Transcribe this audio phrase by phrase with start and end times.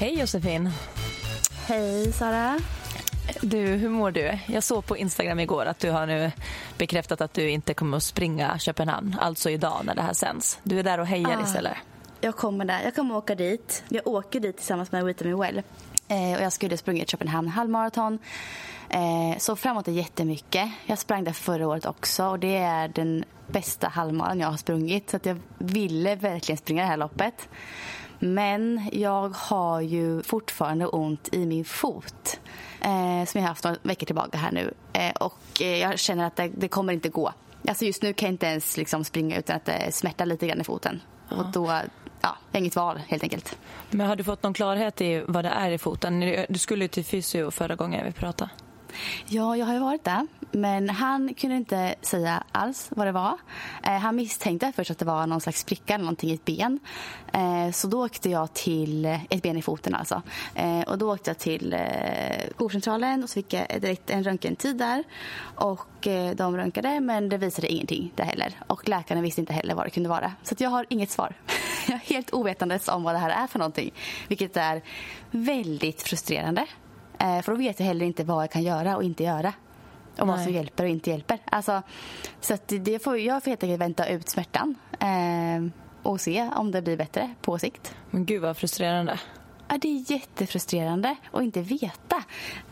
[0.00, 0.70] Hej Josefin.
[1.66, 2.58] Hej Sara.
[3.40, 4.38] Du, hur mår du?
[4.46, 6.32] Jag såg på Instagram igår att du har nu
[6.78, 10.58] bekräftat att du inte kommer att springa Köpenhamn, alltså idag när det här sänds.
[10.62, 11.44] Du är där och hejar Ah.
[11.44, 11.76] istället.
[12.20, 12.80] Jag kommer där.
[12.84, 13.84] Jag kommer åka dit.
[13.88, 15.62] Jag åker dit tillsammans med Rita Me Well.
[16.08, 18.18] Eh, och jag skulle sprungit Köpenhamn halvmaraton.
[18.88, 20.70] Eh, såg fram emot det jättemycket.
[20.86, 25.10] Jag sprang där förra året också och det är den bästa halvmaran jag har sprungit.
[25.10, 27.48] Så att jag ville verkligen springa det här loppet.
[28.22, 32.40] Men jag har ju fortfarande ont i min fot.
[32.80, 34.74] Eh, som jag har haft några veckor tillbaka här nu.
[34.92, 37.32] Eh, och eh, jag känner att det, det kommer inte gå.
[37.68, 40.60] Alltså just nu kan jag inte ens liksom springa utan att det smärtar lite grann
[40.60, 41.00] i foten.
[41.28, 41.80] Och då,
[42.20, 43.58] ja, inget val helt enkelt.
[43.90, 46.44] Men har du fått någon klarhet i vad det är i foten?
[46.48, 48.50] Du skulle ju till fysio förra gången vi pratade.
[49.26, 50.26] Ja, jag har ju varit där.
[50.52, 53.38] Men han kunde inte säga alls vad det var.
[53.82, 56.78] Eh, han misstänkte först att det var någon slags spricka eller någonting i ett ben.
[57.32, 60.22] Eh, så då åkte jag till, eh, ett ben i foten alltså.
[60.54, 61.80] Eh, och då åkte jag till eh,
[62.58, 65.04] jourcentralen och så fick jag direkt en röntgentid där.
[65.54, 68.54] Och eh, de röntgade men det visade ingenting där heller.
[68.66, 70.32] Och läkarna visste inte heller vad det kunde vara.
[70.42, 71.34] Så att jag har inget svar.
[71.86, 73.90] Jag är helt ovetandes om vad det här är för någonting.
[74.28, 74.82] Vilket är
[75.30, 76.66] väldigt frustrerande.
[77.20, 79.52] Eh, för då vet jag heller inte vad jag kan göra och inte göra.
[80.18, 80.54] Och vad som Nej.
[80.54, 81.38] hjälper och inte hjälper.
[81.44, 81.82] Alltså,
[82.40, 84.74] så det får, jag får helt enkelt vänta ut smärtan.
[85.00, 85.72] Eh,
[86.02, 87.94] och se om det blir bättre på sikt.
[88.10, 89.20] Men gud vad frustrerande.
[89.70, 92.22] Ja, det är jättefrustrerande att inte veta.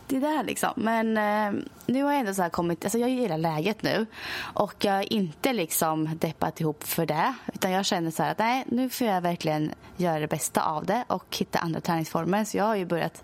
[0.07, 0.73] Det är där liksom.
[0.75, 4.05] Men eh, nu har jag ändå så här kommit, alltså jag gillar läget nu.
[4.53, 7.33] Och jag har inte liksom deppat ihop för det.
[7.53, 10.85] Utan jag känner så här att nej, nu får jag verkligen göra det bästa av
[10.85, 12.43] det och hitta andra träningsformer.
[12.43, 13.23] Så jag har ju börjat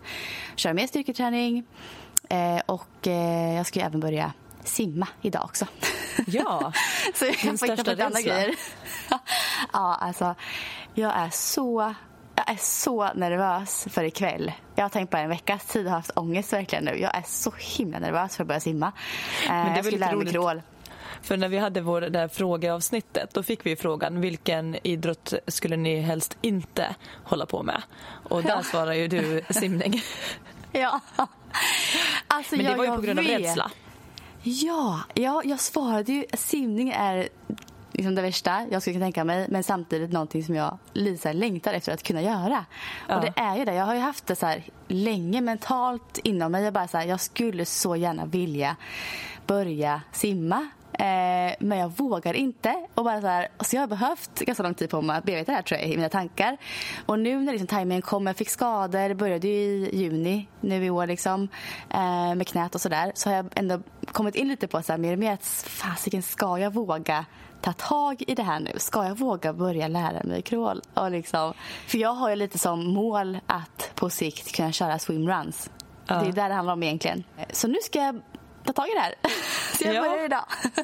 [0.55, 1.63] köra mer styrketräning.
[2.29, 4.33] Eh, och eh, jag ska ju även börja
[4.63, 5.66] simma idag också.
[6.28, 6.73] Ja,
[7.13, 8.55] Så jag Din största rädsla?
[9.73, 10.35] ja, alltså.
[10.94, 11.95] Jag är så
[12.35, 14.51] jag är så nervös för ikväll.
[14.75, 17.00] Jag har tänkt på en veckas tid och haft ångest verkligen nu.
[17.01, 18.91] Jag är så himla nervös för att börja simma.
[19.46, 20.62] Eh, är jag väl ska lite lära mig crawl.
[21.22, 25.78] för när vi hade vår det där frågeavsnittet då fick vi frågan vilken idrott skulle
[25.78, 27.81] ni helst inte hålla på med?
[28.29, 30.02] Och där svarar ju du simning.
[30.72, 31.00] Ja.
[32.28, 33.40] Alltså, Men det jag, var ju jag på grund av vet.
[33.40, 33.72] rädsla.
[34.44, 37.29] Ja, ja, jag svarade ju simning är
[37.97, 41.73] liksom det värsta jag skulle kunna tänka mig men samtidigt någonting som jag här längtar
[41.73, 42.66] efter att kunna göra.
[43.07, 43.16] Ja.
[43.16, 43.73] Och det är ju det.
[43.73, 46.63] Jag har ju haft det så här länge mentalt inom mig.
[46.63, 48.75] Jag bara så här, jag skulle så gärna vilja
[49.47, 50.67] börja simma.
[51.00, 52.88] Eh, men jag vågar inte.
[52.94, 55.51] Och bara så här, så jag har behövt ganska lång tid på mig att bearbeta
[55.51, 56.57] det här tror jag, i mina tankar.
[57.05, 61.07] Och nu när liksom timingen kom, jag fick skador, började i juni nu i år
[61.07, 61.47] liksom,
[61.89, 63.11] eh, med knät och sådär.
[63.16, 66.22] Så har jag ändå kommit in lite på så här, mer och mer att fasiken
[66.22, 67.25] ska jag våga
[67.65, 68.71] ta tag i det här nu?
[68.77, 70.81] Ska jag våga börja lära mig crawl?
[70.93, 71.53] Och liksom,
[71.87, 75.69] för jag har ju lite som mål att på sikt kunna köra swimruns.
[76.07, 76.15] Ja.
[76.15, 77.23] Det är där det handlar om egentligen.
[77.51, 78.21] Så nu ska jag
[78.65, 79.15] ta tag i det här.
[79.77, 80.01] Så jag Ja.
[80.01, 80.45] börjar idag.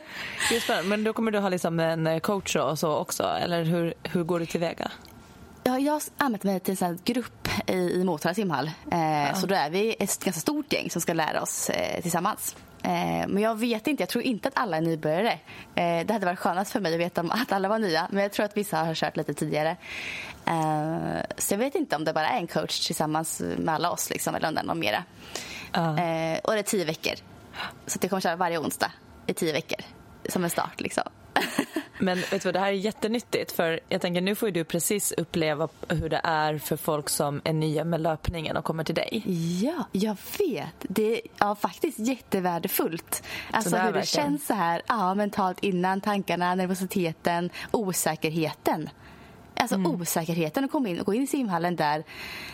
[0.50, 0.90] Det är spännande.
[0.90, 4.40] Men då kommer du ha liksom en coach och så också, eller hur, hur går
[4.40, 4.91] du tillväga?
[5.64, 8.72] Ja, jag har anmält mig till en grupp i, i Motala simhall.
[8.91, 12.56] Eh, Så då är vi ett ganska stort gäng som ska lära oss eh, tillsammans.
[12.84, 15.31] Eh, men jag vet inte, jag tror inte att alla är nybörjare.
[15.75, 18.08] Eh, det hade varit skönast för mig att veta att alla var nya.
[18.12, 19.78] Men jag tror att vissa har kört lite tidigare.
[20.46, 24.09] Eh, så jag vet inte om det bara är en coach tillsammans med alla oss
[24.09, 25.03] liksom, eller om det är någon mera.
[25.74, 27.14] Eh, och det är tio veckor.
[27.88, 28.91] Så jag kommer köra varje onsdag
[29.28, 29.80] i tio veckor.
[30.30, 31.03] Som en start liksom.
[32.00, 35.11] Men vet du vad, det här är jättenyttigt för jag tänker nu får du precis
[35.11, 39.23] uppleva hur det är för folk som är nya med löpningen och kommer till dig.
[39.64, 40.76] Ja, jag vet.
[40.79, 43.23] Det är ja, faktiskt jättevärdefullt.
[43.52, 44.26] Alltså hur det verkligen.
[44.26, 48.90] känns så här ja, mentalt innan, tankarna, nervositeten, osäkerheten.
[49.56, 49.91] Alltså Mm.
[50.02, 52.03] osäkerheten att komma in och gå in i simhallen där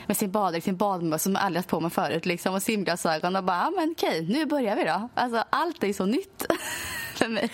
[0.07, 3.44] med sin baddräkt, sin badmössa som aldrig haft på mig förut liksom, och simglasögon och
[3.44, 5.10] bara, men okej, nu börjar vi då.
[5.16, 6.46] Alltså allt är så nytt
[7.16, 7.50] för mig.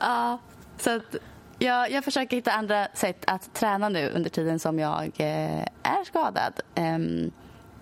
[0.00, 0.38] Ja,
[0.78, 1.16] så att
[1.58, 6.04] jag, jag försöker hitta andra sätt att träna nu under tiden som jag eh, är
[6.04, 6.60] skadad.
[6.74, 7.30] Ehm,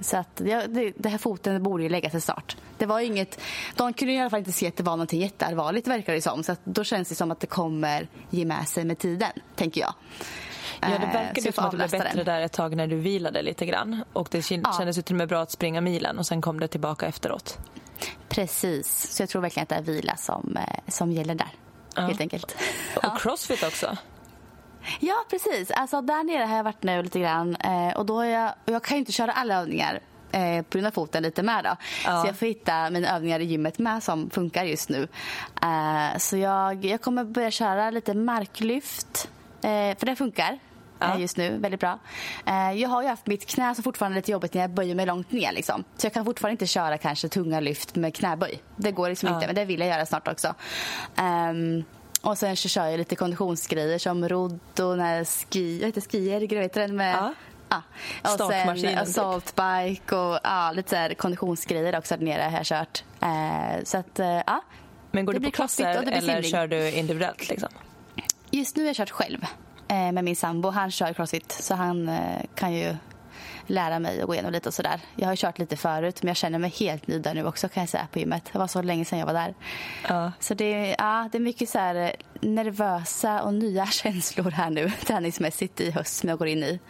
[0.01, 2.57] Så att det, det, det här foten borde ju lägga sig snart.
[2.79, 3.41] Det var inget,
[3.77, 6.43] de kunde i alla fall inte se att det var något jätteallvarligt verkar det som.
[6.43, 9.95] Så då känns det som att det kommer ge med sig med tiden, tänker jag.
[10.81, 12.25] Ja, det verkade som att det blev bättre den.
[12.25, 14.05] där ett tag när du vilade lite grann.
[14.13, 15.03] Och det kändes ja.
[15.03, 17.59] till och med bra att springa milen och sen kom det tillbaka efteråt.
[18.29, 21.51] Precis, så jag tror verkligen att det är vila som, eh, som gäller där.
[21.95, 22.03] Ja.
[22.03, 22.57] Helt enkelt.
[22.97, 23.97] Och crossfit också.
[25.01, 25.71] Ja, precis.
[25.71, 27.57] Alltså, där nere har jag varit nu lite grann.
[27.57, 30.01] Eh, och då jag, jag kan ju inte köra alla övningar
[30.33, 31.65] eh, på grund av foten lite med.
[31.65, 31.77] Då.
[32.05, 32.23] Ja.
[32.23, 35.09] Så jag får hitta mina övningar i gymmet med som funkar just nu.
[35.63, 39.29] Eh, så jag, jag kommer börja köra lite marklyft.
[39.63, 40.59] Eh, för det funkar
[40.99, 41.19] ja.
[41.19, 41.99] just nu väldigt bra.
[42.47, 44.95] Eh, jag har ju haft mitt knä som fortfarande är lite jobbigt när jag böjer
[44.95, 45.53] mig långt ner.
[45.53, 45.85] Liksom.
[45.97, 48.63] Så jag kan fortfarande inte köra kanske tunga lyft med knäböj.
[48.77, 49.35] Det går liksom ja.
[49.35, 50.55] inte, men det vill jag göra snart också.
[51.19, 51.85] Um,
[52.21, 56.73] och sen så kör jag lite konditionsgrejer som rodd och ski, jag heter skier, vet
[56.73, 57.35] den med ja.
[57.69, 57.83] Ja.
[58.23, 63.05] Och sen assaultbike och ja, lite så här konditionsgrejer också där nere har jag kört.
[63.21, 64.65] Eh, så att, eh, ja.
[65.11, 67.49] Men går det du på klasser eller kör du individuellt?
[67.49, 67.69] Liksom?
[68.51, 69.49] Just nu har jag kört själv eh,
[69.89, 70.71] med min sambo.
[70.71, 72.97] Han kör crossfit så han eh, kan ju
[73.67, 75.01] lära mig och gå igenom lite och sådär.
[75.17, 77.83] Jag har kört lite förut men jag känner mig helt ny där nu också kan
[77.83, 78.51] jag säga på gymmet.
[78.53, 79.55] Det var så länge sedan jag var där.
[80.09, 80.33] Ja.
[80.41, 82.11] Så det, ja, det är mycket så här, eh,
[82.41, 86.81] nervösa och nya känslor här nu träningsmässigt i höst som jag går in i.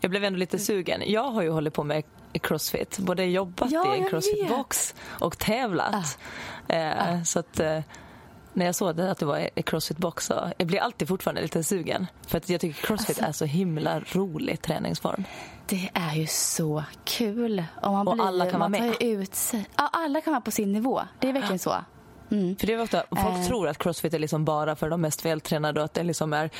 [0.00, 1.02] Jag blev ändå lite sugen.
[1.06, 2.04] Jag har ju hållit på med
[2.40, 2.98] crossfit.
[2.98, 6.18] Både jobbat ja, i en crossfit-box och tävlat.
[6.68, 6.74] Ah.
[6.74, 7.24] Eh, ah.
[7.24, 7.60] Så att...
[8.58, 11.42] När jag såg det, att det var i Crossfit Box så jag blir alltid fortfarande
[11.42, 12.06] lite sugen.
[12.26, 15.24] För att jag tycker Crossfit alltså, är så himla rolig träningsform.
[15.66, 17.64] Det är ju så kul.
[17.82, 18.94] Och, man och blir, alla kan vara med.
[19.00, 19.68] Ut sig.
[19.76, 21.02] Ja, alla kan vara på sin nivå.
[21.18, 21.74] Det är verkligen så.
[22.30, 22.56] Mm.
[22.56, 23.46] För det är ofta, folk äh.
[23.46, 26.50] tror att crossfit är liksom bara för de mest vältränade och att det liksom är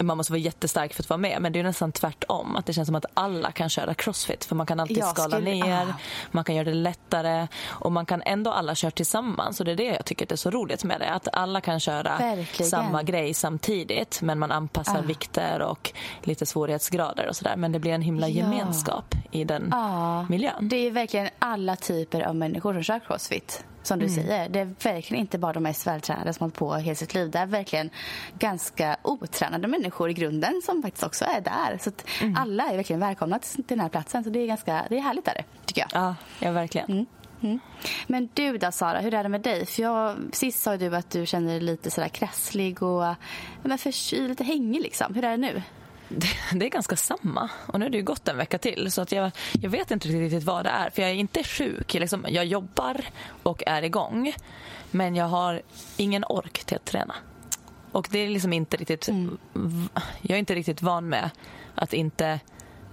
[0.00, 1.42] man måste vara jättestark för att vara med.
[1.42, 2.56] Men det är nästan tvärtom.
[2.56, 4.44] Att det känns som att alla kan köra crossfit.
[4.44, 5.94] För man kan alltid jag skala skulle, ner, ah.
[6.30, 9.60] man kan göra det lättare och man kan ändå alla köra tillsammans.
[9.60, 11.10] Och det är det jag tycker är så roligt med det.
[11.10, 12.70] Att alla kan köra Verkligen.
[12.70, 14.22] samma grej samtidigt.
[14.22, 15.02] Men man anpassar ah.
[15.02, 15.92] vikter och
[16.22, 17.56] lite svårighetsgrader och sådär.
[17.56, 18.34] Men det blir en himla ja.
[18.34, 20.22] gemenskap i den ah.
[20.28, 20.68] miljön.
[20.68, 24.16] Det är verkligen alla typer av människor som kör crossfit som du mm.
[24.16, 24.48] säger.
[24.48, 27.30] Det är verkligen inte bara de mest vältränade som hållit på hela sitt liv.
[27.30, 27.90] Det är verkligen
[28.38, 31.78] ganska otränade människor i grunden som faktiskt också är där.
[31.80, 31.90] Så
[32.20, 32.36] mm.
[32.36, 34.24] alla är verkligen välkomna till den här platsen.
[34.24, 36.02] Så det är, ganska, det är härligt där, tycker jag.
[36.02, 36.90] Ja, ja verkligen.
[36.90, 37.06] Mm.
[37.42, 37.60] Mm.
[38.06, 39.66] Men du då Sara, hur är det med dig?
[39.66, 43.14] För jag, sist sa du att du känner dig lite sådär krasslig och
[43.62, 45.14] men förkyld, lite hängig liksom.
[45.14, 45.62] Hur är det nu?
[46.16, 47.50] Det, det, är ganska samma.
[47.66, 48.92] Och nu har det ju gått en vecka till.
[48.92, 50.90] Så att jag, jag vet inte riktigt vad det är.
[50.90, 51.94] För jag är inte sjuk.
[51.94, 53.04] Jag, liksom, jag jobbar
[53.42, 54.32] och är igång.
[54.90, 55.62] Men jag har
[55.96, 57.14] ingen ork till att träna.
[57.92, 59.08] Och det är liksom inte riktigt...
[59.08, 59.38] Mm.
[60.22, 61.30] Jag är inte riktigt van med
[61.74, 62.40] att inte,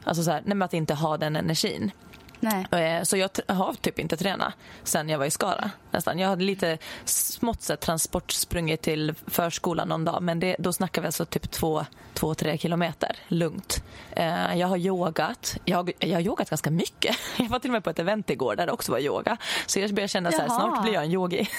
[0.04, 1.92] alltså så här, nej, att inte ha den energin.
[2.40, 2.66] Nej.
[2.72, 4.54] Eh, så jag har typ inte tränat
[4.84, 5.72] sen jag var i Skara.
[5.92, 6.20] Nästan.
[6.20, 11.06] Jag hade lite smått sett transportsprungit till förskolan någon dag men det, då snackar vi
[11.06, 13.84] alltså typ två, två, tre kilometer lugnt.
[14.12, 15.58] Eh, jag har yogat.
[15.66, 17.16] Jag, jag har yogat ganska mycket.
[17.38, 19.38] Jag var till och med på ett event igår där det också var yoga.
[19.66, 21.50] Så jag börjar känna så här, snart blir jag en yogi.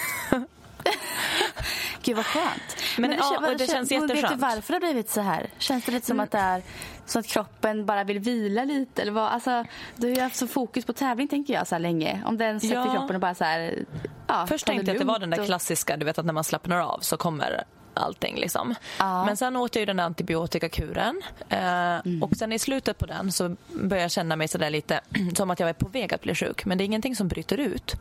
[2.03, 2.77] Gud vad skönt.
[2.97, 4.23] Men, men det, ja, det känns jätteskönt.
[4.23, 5.49] Vet du varför det har blivit så här?
[5.57, 6.23] Känns det lite som mm.
[6.23, 6.63] att det är
[7.11, 9.01] så att kroppen bara vill vila lite?
[9.01, 9.31] Eller vad?
[9.31, 9.65] Alltså,
[9.95, 12.23] du har ju haft så fokus på tävling tänker jag så länge.
[12.25, 12.93] Om den sätter ja.
[12.93, 13.85] kroppen och bara så här...
[14.27, 16.43] Ja, Först tänkte jag att det var den där klassiska, du vet att när man
[16.43, 17.63] slappnar av så kommer
[17.93, 18.35] allting.
[18.35, 18.75] Liksom.
[18.99, 19.25] Ja.
[19.25, 21.21] Men sen åt jag ju den där antibiotikakuren.
[21.49, 21.59] Eh,
[21.95, 22.23] mm.
[22.23, 25.01] Och sen i slutet på den så började jag känna mig så lite
[25.35, 26.65] som att jag var på väg att bli sjuk.
[26.65, 27.95] Men det är ingenting som bryter ut.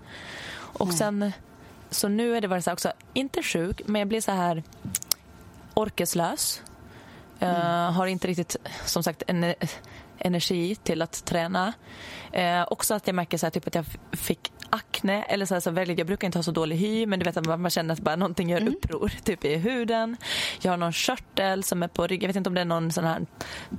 [0.57, 0.97] Och mm.
[0.97, 1.33] sen
[1.91, 4.63] så nu är det varit så också, inte sjuk, men jag blir så här
[5.75, 6.63] orkeslös.
[7.41, 7.95] Mm.
[7.95, 9.55] Har inte riktigt, som sagt, en,
[10.21, 11.73] energi till att träna.
[12.37, 15.23] Uh, också att jag märker så här, typ att jag fick akne.
[15.23, 17.37] Eller så här, så väldigt, jag brukar inte ha så dålig hy men du vet
[17.37, 18.75] att man, känner att bara någonting gör mm.
[18.75, 20.17] uppror typ i huden.
[20.63, 22.23] Jag har någon körtel som är på ryggen.
[22.23, 23.27] Jag vet inte om det är någon sån här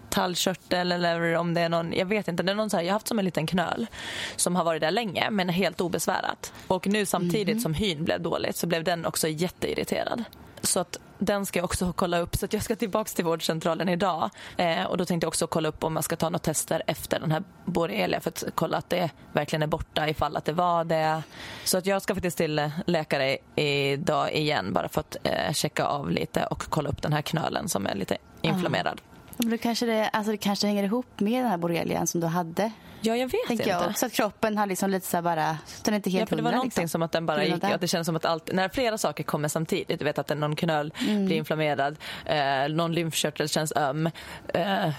[0.10, 2.44] tallkörtel eller om det är någon, jag vet inte.
[2.44, 3.88] Det är någon så här, jag har haft som en liten knöl
[4.36, 6.54] som har varit där länge men helt obesvärat.
[6.68, 7.60] Och nu samtidigt mm.
[7.60, 10.24] som hyn blev dåligt så blev den också jätteirriterad.
[10.62, 12.36] Så att den ska jag också kolla upp.
[12.36, 14.30] Så jag ska tillbaka till vårdcentralen idag.
[14.58, 17.20] Eh, och då tänkte jag också kolla upp om jag ska ta några tester efter
[17.20, 20.84] den här borrelia för att kolla att det verkligen är borta ifall att det var
[20.84, 21.24] det.
[21.64, 26.12] Så att jag ska faktiskt till läkare idag igen bara för att eh, checka av
[26.12, 29.02] lite och kolla upp den här knölen som är lite inflammerad.
[29.02, 29.44] Ah.
[29.44, 32.72] Det kanske, det, alltså det kanske hänger ihop med den här borrelian som du hade
[33.04, 33.70] Ja, jag vet inte.
[33.70, 36.36] jag också att kroppen har liksom lite så bara, den är inte helt Ja, för
[36.36, 36.90] det var hundra, någonting liksom.
[36.90, 39.48] som att den bara gick, att det känns som att allt, när flera saker kommer
[39.48, 41.26] samtidigt, du vet att någon knöl Mm.
[41.26, 44.10] blir inflammerad, eh, någon lymfkörtel känns öm,
[44.48, 44.90] eh,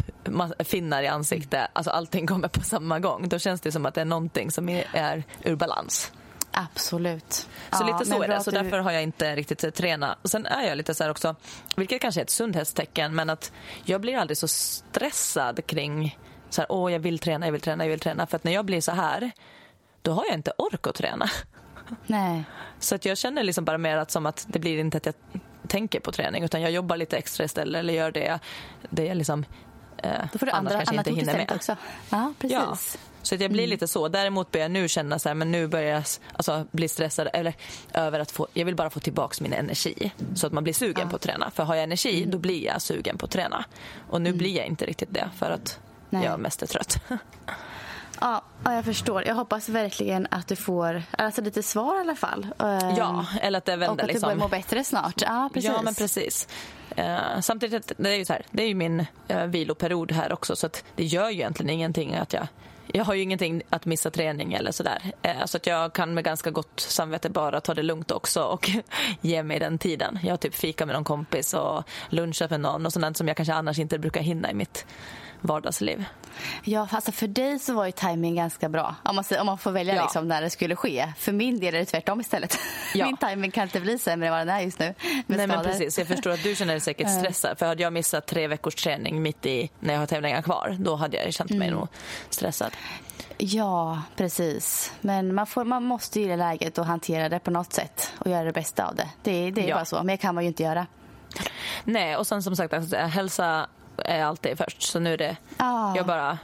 [0.58, 3.28] finnar i ansiktet, alltså allting kommer på samma gång.
[3.28, 6.12] Då känns det som att det är någonting som är, är ur balans.
[6.54, 7.32] Absolut.
[7.32, 8.40] Så Ja, lite så är det.
[8.40, 10.18] Så du- därför har jag inte riktigt eh, tränat.
[10.22, 11.36] Och sen är jag lite så här också,
[11.76, 13.52] vilket kanske är ett sundhetstecken, men att
[13.84, 16.18] jag blir aldrig så stressad kring
[16.54, 18.26] så här, åh jag vill träna, jag vill träna, jag vill träna.
[18.26, 19.30] För att när jag blir så här,
[20.02, 21.30] då har jag inte ork att träna.
[22.06, 22.44] Nej.
[22.78, 25.14] Så att jag känner liksom bara mer att som att det blir inte att jag
[25.68, 28.38] tänker på träning utan jag jobbar lite extra istället eller gör det,
[28.90, 29.44] det jag liksom
[29.96, 31.52] eh, Då får du andra, kanske annat inte hinner med.
[31.52, 31.76] också.
[32.10, 32.54] Ja, precis.
[32.54, 32.76] Ja,
[33.22, 34.08] så att jag blir lite så.
[34.08, 37.54] Däremot börjar jag nu känna så här, men nu börjar jag alltså, bli stressad eller,
[37.94, 41.08] över att få, jag vill bara få tillbaka min energi så att man blir sugen
[41.08, 41.50] på att träna.
[41.50, 43.64] För har jag energi då blir jag sugen på att träna.
[44.10, 45.80] Och nu blir jag inte riktigt det för att
[46.12, 46.24] Nej.
[46.24, 46.96] jag mest är trött.
[48.20, 49.24] Ja, ja, jag förstår.
[49.26, 52.46] Jag hoppas verkligen att du får alltså, lite svar i alla fall.
[52.58, 54.26] Ehm, ja, eller att det Och vänder att du liksom.
[54.26, 55.22] börjar må bättre snart.
[55.22, 55.70] Ja, precis.
[55.70, 56.48] Ja, men precis.
[56.96, 60.56] Eh, samtidigt, det är ju så här, det är ju min uh, viloperiod här också
[60.56, 62.46] så att det gör ju egentligen ingenting att jag
[62.94, 65.12] jag har ju ingenting att missa träning eller sådär.
[65.22, 68.70] Eh, så att jag kan med ganska gott samvete bara ta det lugnt också och
[69.20, 70.18] ge mig den tiden.
[70.22, 73.54] Jag typ fika med någon kompis och lunchat med någon och sånt som jag kanske
[73.54, 74.86] annars inte brukar hinna i mitt
[75.42, 76.04] vardagsliv.
[76.64, 78.94] Ja, alltså för dig så var ju timing ganska bra.
[79.02, 80.02] Om man, om man får välja Ja.
[80.02, 81.12] liksom när det skulle ske.
[81.18, 82.58] För min del är det tvärtom istället.
[82.94, 83.06] Ja.
[83.06, 84.94] Min timing kan inte bli sämre än vad den är just nu.
[85.26, 87.58] Nej men precis, jag förstår att du känner dig säkert stressad.
[87.58, 90.96] För hade jag missat tre veckors träning mitt i när jag har tävlingar kvar, då
[90.96, 91.88] hade jag känt mig nog
[92.30, 92.70] stressad.
[93.38, 94.92] Ja, precis.
[95.00, 98.44] Men man, får, man måste gilla läget och hantera det på något sätt och göra
[98.44, 99.08] det bästa av det.
[99.22, 99.74] Det, det är Ja.
[99.76, 100.02] bara så.
[100.02, 100.86] Mer kan man ju inte göra.
[101.84, 103.66] Nej, och sen som sagt, alltså, hälsa
[104.04, 104.82] är alltid först.
[104.82, 105.96] Så nu är det, Ja.
[105.96, 106.38] jag, bara,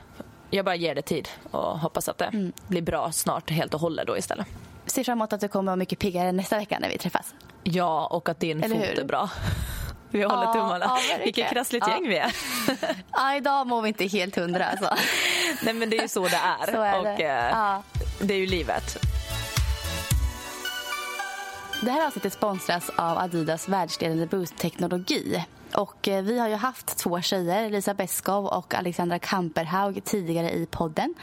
[0.50, 2.52] jag bara ger det tid och hoppas att det Mm.
[2.68, 4.46] blir bra snart helt och hållet då istället.
[4.86, 7.34] Ser fram emot att du kommer vara mycket piggare nästa vecka när vi träffas.
[7.62, 8.98] Ja, och att din Eller fot hur?
[9.00, 9.30] är bra.
[10.10, 10.84] Vi håller Ja, tummarna.
[10.84, 10.98] ja.
[11.24, 11.92] Vilket krassligt Ja.
[11.94, 12.32] gäng vi är.
[13.12, 14.94] Ja, idag mår vi inte helt hundra alltså.
[15.62, 16.72] Nej, men det är ju så det är.
[16.72, 17.24] Så är och det.
[17.24, 17.82] eh, Ja.
[18.20, 18.98] det är ju livet.
[21.82, 25.44] Det här avsnittet sponsras av Adidas världsledande boostteknologi.
[25.74, 30.66] Och eh, vi har ju haft två tjejer, Lisa Beskow och Alexandra Kamperhaug tidigare i
[30.66, 31.14] podden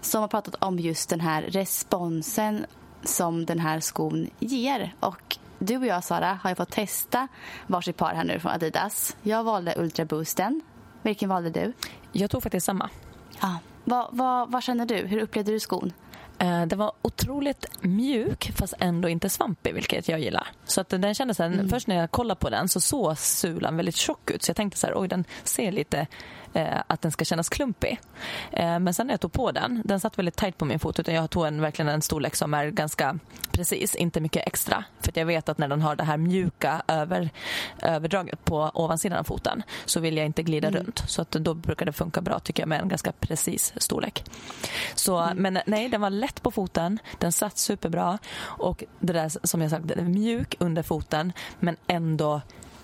[0.00, 2.66] som har pratat om just den här responsen
[3.02, 4.94] som den här skon ger.
[5.00, 7.28] Och du och jag, Sara, har ju fått testa
[7.66, 9.16] varsitt par här nu från Adidas.
[9.22, 10.60] Jag valde Ultra Boosten.
[11.02, 11.72] Vilken valde du?
[12.12, 12.90] Jag tog faktiskt samma.
[13.40, 13.58] Ja.
[13.84, 14.94] Vad, vad, vad känner du?
[14.94, 15.92] Hur upplevde du skon?
[16.38, 20.48] Eh, Den var otroligt mjuk fast ändå inte svampig vilket jag gillar.
[20.64, 23.96] Så att den kändes, sen, först när jag kollade på den så såg sulan väldigt
[23.96, 26.06] tjock ut så jag tänkte så här, oj den ser lite
[26.58, 28.00] eh, att den ska kännas klumpig.
[28.52, 30.98] Eh, men sen när jag tog på den, den satt väldigt tajt på min fot
[30.98, 33.18] utan jag tog en, verkligen en storlek som är ganska
[33.52, 34.84] precis, inte mycket extra.
[35.00, 37.30] För jag vet att när den har det här mjuka över,
[37.82, 41.02] överdraget på ovansidan av foten så vill jag inte glida runt.
[41.06, 44.24] Så att då brukar det funka bra tycker jag med en ganska precis storlek.
[44.94, 49.62] Så, Men nej, den var lätt på foten, den satt superbra och det där som
[49.62, 52.40] jag sagt, mjuk under foten men ändå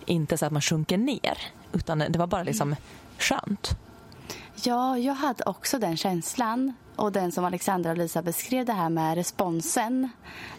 [0.06, 1.38] inte så att man sjunker ner
[1.72, 2.76] utan det var bara liksom
[3.18, 3.70] skönt.
[4.54, 6.72] Ja, jag hade också den känslan.
[6.96, 10.08] Och den som Alexandra och Lisa beskrev det här med responsen.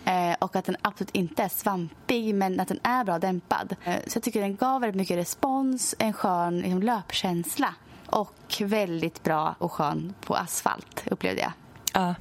[0.06, 3.76] Eh, och att den absolut inte är svampig, men att den är bra dämpad.
[3.84, 7.76] Eh, så jag tycker den gav väldigt mycket respons, en skön liksom, löpkänsla.
[8.06, 11.52] Och väldigt bra och skön på asfalt, upplevde jag.
[11.94, 12.16] Ja.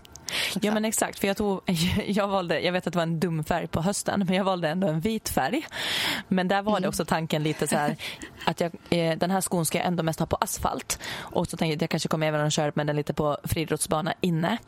[0.61, 1.61] Ja men exakt, för jag, tog,
[2.07, 4.69] jag valde, jag vet att det var en dum färg på hösten men jag valde
[4.69, 5.67] ändå en vit färg.
[6.29, 7.97] Men där var det också tanken lite så här
[8.45, 10.99] att jag, eh, den här skon ska jag ändå mest ha på asfalt.
[11.17, 13.39] Och så tänkte jag att jag kanske kommer även att köra med den lite på
[13.45, 14.59] friidrottsbana inne.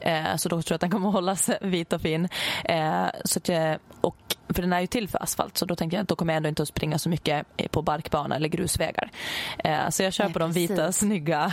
[0.00, 2.28] Eh, så då tror jag att den kommer att hållas vit och fin.
[2.64, 4.16] Eh, så att jag, och,
[4.48, 6.36] för den är ju till för asfalt så då tänkte jag att då kommer jag
[6.36, 9.10] ändå inte att springa så mycket eh, på barkbana eller grusvägar.
[9.58, 11.52] Eh, så jag kör på de vita snygga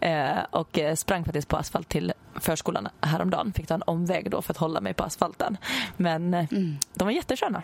[0.00, 3.52] eh, och eh, sprang faktiskt på asfalt till förskolan häromdagen.
[3.52, 5.56] Fick ta en omväg då för att hålla mig på asfalten.
[5.96, 6.46] Men eh,
[6.94, 7.62] de var jättesköna.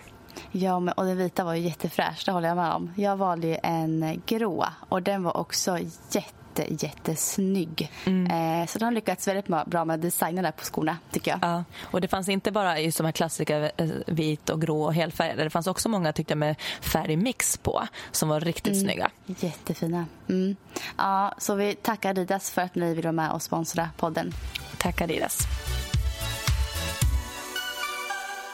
[0.50, 2.92] Ja, men, och den vita var ju jättefräsch, det håller jag med om.
[2.96, 5.78] Jag valde en grå och den var också
[6.10, 7.90] jätte, jättesnygg.
[8.06, 11.38] Eh, så de har lyckats väldigt bra med designen där på skorna, tycker jag.
[11.42, 11.64] Ja.
[11.82, 15.44] Och det fanns inte bara just de här klassiska eh, vit och grå och helfärgade.
[15.44, 19.10] Det fanns också många tyckte jag med färgmix på som var riktigt snygga.
[19.26, 20.06] Jättefina.
[20.28, 20.56] Mm.
[20.96, 24.32] Ja, så vi tackar Adidas för att ni vill vara med och sponsra podden.
[24.78, 25.38] Tack Adidas.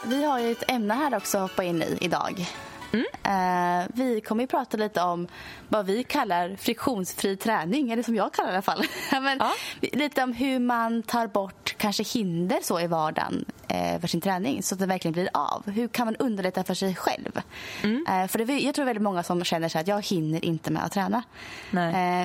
[0.05, 2.47] Vi har ju ett ämne här också att hoppa in i idag.
[2.93, 3.05] Mm.
[3.05, 5.27] Uh, vi kommer att prata lite om
[5.69, 8.83] vad vi kallar friktionsfri träning, eller som jag kallar det i alla fall.
[9.21, 9.51] Men ja.
[9.81, 14.63] Lite om hur man tar bort kanske hinder så i vardagen uh, för sin träning
[14.63, 15.63] så att det verkligen blir av.
[15.65, 17.41] Hur kan man underlätta för sig själv?
[17.83, 18.05] Mm.
[18.09, 20.85] Uh, för det, jag tror väldigt många som känner sig att jag hinner inte med
[20.85, 21.23] att träna.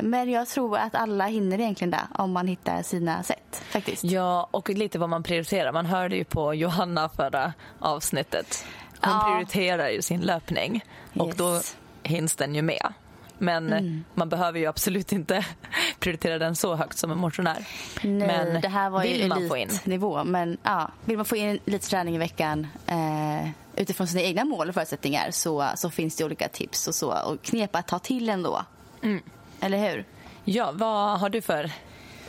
[0.03, 3.63] men jag tror att alla hinner egentligen det om man hittar sina sätt.
[3.71, 4.05] faktiskt.
[4.05, 5.73] Ja, och lite vad man prioriterar.
[5.73, 8.65] Man hörde ju på Johanna förra avsnittet
[9.03, 9.25] hon ja.
[9.27, 11.23] prioriterar ju sin löpning yes.
[11.23, 11.61] och då
[12.03, 12.93] hinns den ju med.
[13.39, 14.05] Men mm.
[14.15, 15.47] man behöver ju absolut inte
[15.99, 17.67] prioritera den så högt som en motionär.
[18.03, 19.69] Nej, men det här var ju man få in?
[19.85, 20.25] nivå.
[20.25, 24.69] Men ja, vill man få in lite träning i veckan eh, utifrån sina egna mål
[24.69, 28.29] och förutsättningar så, så finns det olika tips och så och knep att ta till
[28.29, 28.65] ändå.
[29.03, 29.23] Mm.
[29.61, 30.05] Eller hur?
[30.45, 31.71] Ja, vad har du för...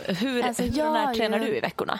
[0.05, 1.99] Hur, alltså, hur när tränar du i veckorna?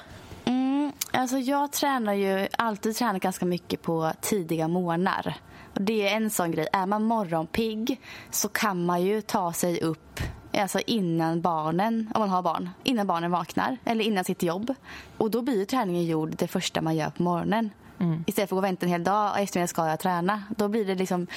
[1.12, 5.36] Alltså jag tränar ju alltid tränat ganska mycket på tidiga morgnar.
[5.74, 6.68] Och det är en sån grej.
[6.74, 10.20] Är man morgonpigg så kan man ju ta sig upp
[10.58, 14.74] alltså innan barnen, om man har barn, innan barnen vaknar eller innan sitt jobb.
[15.18, 17.70] Och då blir träningen gjord det första man gör på morgonen.
[18.00, 18.24] Mm.
[18.28, 20.44] Istället för att gå och vänta en hel dag och eftermiddag ska jag träna.
[20.58, 21.28] Då blir det liksom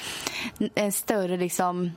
[0.75, 1.91] en större liksom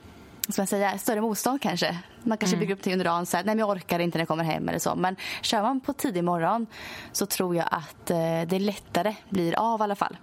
[0.51, 1.97] ska man säga, större motstånd kanske.
[2.23, 2.59] Man kanske mm.
[2.59, 4.43] bygger upp det under dagen så här, nej men jag orkar inte när jag kommer
[4.43, 4.95] hem eller så.
[4.95, 6.67] Men kör man på tidig morgon
[7.11, 10.17] så tror jag att eh, det lättare blir av i alla fall.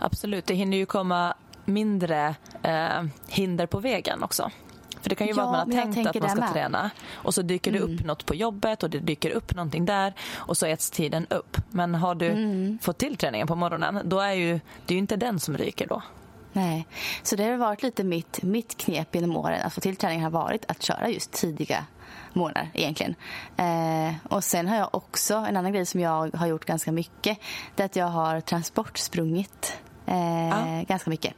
[0.00, 1.34] Absolut, det hinner ju komma
[1.64, 4.50] mindre eh, hinder på vägen också.
[5.02, 6.52] För det kan ju ja, vara att man har tänkt att man ska med.
[6.52, 7.86] träna och så dyker mm.
[7.86, 11.26] det upp något på jobbet och det dyker upp någonting där och så äts tiden
[11.30, 11.56] upp.
[11.70, 12.78] Men har du mm.
[12.82, 14.52] fått till träningen på morgonen då är ju,
[14.86, 16.02] det är ju inte den som ryker då.
[16.52, 16.86] Nej,
[17.22, 20.30] så det har varit lite mitt, mitt knep genom åren att få till träningen har
[20.30, 21.84] varit att köra just tidiga
[22.32, 23.14] morgnar egentligen.
[23.56, 27.38] Eh, och sen har jag också, en annan grej som jag har gjort ganska mycket,
[27.74, 30.82] det är att jag har transportsprungit eh, ah.
[30.82, 31.34] ganska mycket.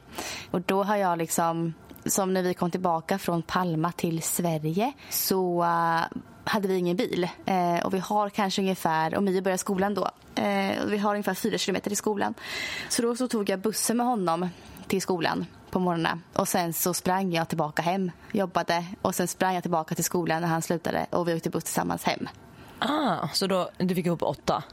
[0.51, 1.73] Och då har jag liksom,
[2.05, 7.29] som när vi kom tillbaka från Palma till Sverige så uh, hade vi ingen bil.
[7.45, 11.33] Eh, och vi har kanske ungefär, och Mio börjar skolan då, eh, vi har ungefär
[11.33, 12.33] fyra kilometer till skolan.
[12.89, 14.49] Så då så tog jag bussen med honom
[14.87, 16.23] till skolan på morgonen.
[16.33, 20.41] Och sen så sprang jag tillbaka hem, jobbade och sen sprang jag tillbaka till skolan
[20.41, 22.29] när han slutade och vi åkte buss tillsammans hem.
[22.79, 24.63] Ah, så då, du fick ihop åtta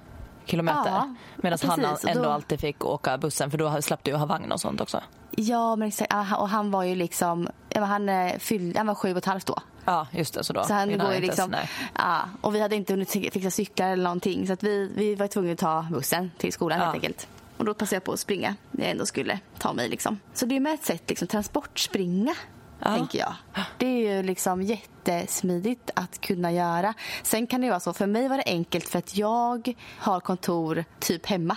[0.45, 0.91] kilometer?
[0.91, 2.31] Ja, Medan han ändå då...
[2.31, 5.01] alltid fick åka bussen för då slapp du ha vagn och sånt också?
[5.31, 6.13] Ja, men exakt.
[6.39, 9.57] Och han var ju liksom, han, fyllde, han var sju och ett halvt då.
[9.85, 10.45] Ja, just det.
[10.45, 11.57] Så, då, så han går ju liksom,
[11.95, 15.27] ja, och vi hade inte hunnit fixa cyklar eller någonting så att vi, vi var
[15.27, 16.85] tvungna att ta bussen till skolan ja.
[16.85, 17.29] helt enkelt.
[17.61, 19.89] Och då passade jag på att springa när jag ändå skulle ta mig.
[19.89, 20.21] Liksom.
[20.35, 22.35] Så det är med ett sätt, liksom, transportspringa.
[22.79, 22.95] Ja.
[22.95, 23.35] tänker jag.
[23.79, 26.95] Det är ju liksom jättesmidigt att kunna göra.
[27.23, 30.85] Sen kan det vara så, för mig var det enkelt för att jag har kontor
[30.99, 31.57] typ hemma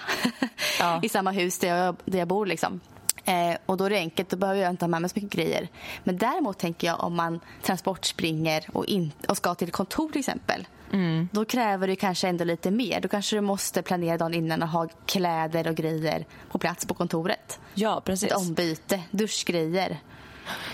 [0.80, 1.00] ja.
[1.04, 2.46] i samma hus där jag, där jag bor.
[2.46, 2.80] Liksom.
[3.26, 5.32] Eh, och då är det enkelt, då behöver jag inte ha med mig så mycket
[5.32, 5.68] grejer.
[6.04, 10.68] Men däremot tänker jag om man transportspringer och, in, och ska till kontor till exempel.
[10.92, 11.30] Mm.
[11.32, 13.02] Då kräver det kanske ändå lite mer.
[13.02, 16.94] Då kanske du måste planera dagen innan och ha kläder och grejer på plats på
[16.94, 17.60] kontoret.
[17.74, 18.32] Ja, precis.
[18.32, 20.00] Ett ombyte, duschgrejer.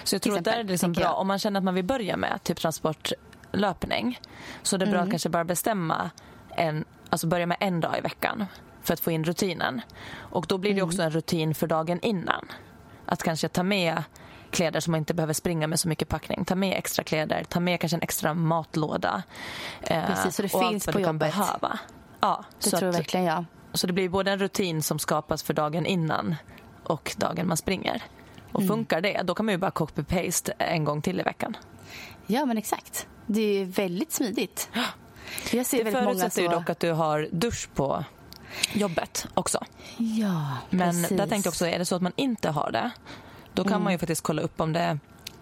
[0.04, 1.86] Så jag tror exempel, att det är liksom bra om man känner att man vill
[1.86, 4.20] börja med typ transportlöpning
[4.64, 5.04] så det är bra mm.
[5.04, 6.10] att kanske bara bestämma
[6.56, 8.46] en, alltså börja med en dag i veckan
[8.82, 9.82] för att få in rutinen.
[10.14, 10.88] Och då blir det mm.
[10.88, 12.46] också en rutin för dagen innan.
[13.06, 14.04] Att kanske ta med
[14.52, 16.46] kläder som man inte behöver springa med så mycket packning.
[16.46, 19.24] Ta med extra kläder, ta med kanske en extra matlåda.
[19.82, 21.20] Eh, Precis, så det finns på jobbet.
[21.20, 21.80] Behöva.
[22.20, 23.46] Ja, det tror jag verkligen jag.
[23.74, 26.36] Så det blir både en rutin som skapas för dagen innan
[26.84, 28.04] och dagen man springer.
[28.52, 28.68] Och mm.
[28.68, 31.58] funkar det, då kan man ju bara copy-paste en gång till i veckan.
[32.28, 33.08] Ja, men exakt.
[33.26, 34.70] Det är väldigt smidigt.
[35.52, 36.42] Jag ser det förutsätter så...
[36.42, 38.04] ju dock att du har dusch på
[38.74, 39.64] jobbet också.
[39.98, 42.92] Ja, Men där tänkte jag också, är det så att man inte har det,
[43.54, 43.84] då kan mm.
[43.84, 45.00] man ju faktiskt kolla upp om det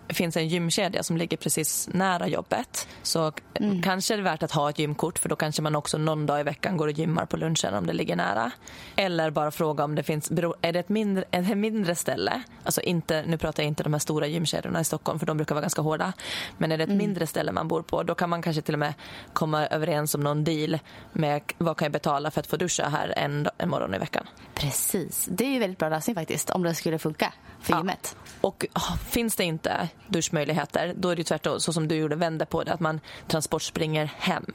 [0.09, 2.87] finns en gymkedja som ligger precis nära jobbet.
[3.03, 3.81] Så mm.
[3.81, 6.39] kanske är det värt att ha ett gymkort för då kanske man också någon dag
[6.39, 8.51] i veckan går och gymmar på lunchen om det ligger nära.
[8.95, 13.23] Eller bara fråga om det finns, är det ett mindre, ett mindre ställe, alltså inte,
[13.27, 15.81] nu pratar jag inte de här stora gymkedjorna i Stockholm för de brukar vara ganska
[15.81, 16.13] hårda.
[16.57, 16.97] Men är det ett mm.
[16.97, 18.93] mindre ställe man bor på då kan man kanske till och med
[19.33, 20.79] komma överens om någon deal
[21.13, 24.27] med vad kan jag betala för att få duscha här en, en morgon i veckan.
[24.53, 27.77] Precis, det är ju väldigt bra lösning faktiskt om det skulle funka för ja.
[27.77, 28.15] gymmet.
[28.41, 32.45] Och oh, finns det inte duschmöjligheter då är det tvärtom så som du gjorde, vända
[32.45, 34.45] på det, att man transportspringer hem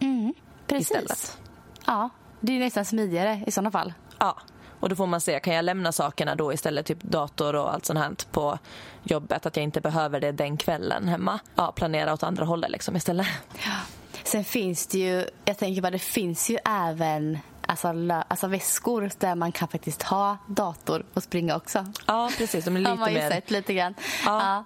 [0.00, 0.34] mm,
[0.66, 0.90] precis.
[0.90, 1.38] istället.
[1.86, 2.10] Ja,
[2.40, 3.92] det är nästan smidigare i sådana fall.
[4.18, 4.36] Ja,
[4.80, 7.86] och då får man se, kan jag lämna sakerna då istället, typ dator och allt
[7.86, 8.58] sånt här på
[9.02, 11.40] jobbet, att jag inte behöver det den kvällen hemma.
[11.54, 13.26] Ja, planera åt andra hållet liksom istället.
[13.64, 13.76] Ja.
[14.24, 17.38] Sen finns det ju, jag tänker bara det finns ju även
[17.70, 17.94] alltså,
[18.28, 21.86] alltså väskor där man kan faktiskt ha dator och springa också.
[22.06, 22.64] Ja, precis.
[22.64, 23.30] De är lite mer...
[23.30, 23.94] sett lite grann.
[24.26, 24.42] Ja.
[24.42, 24.64] Ja.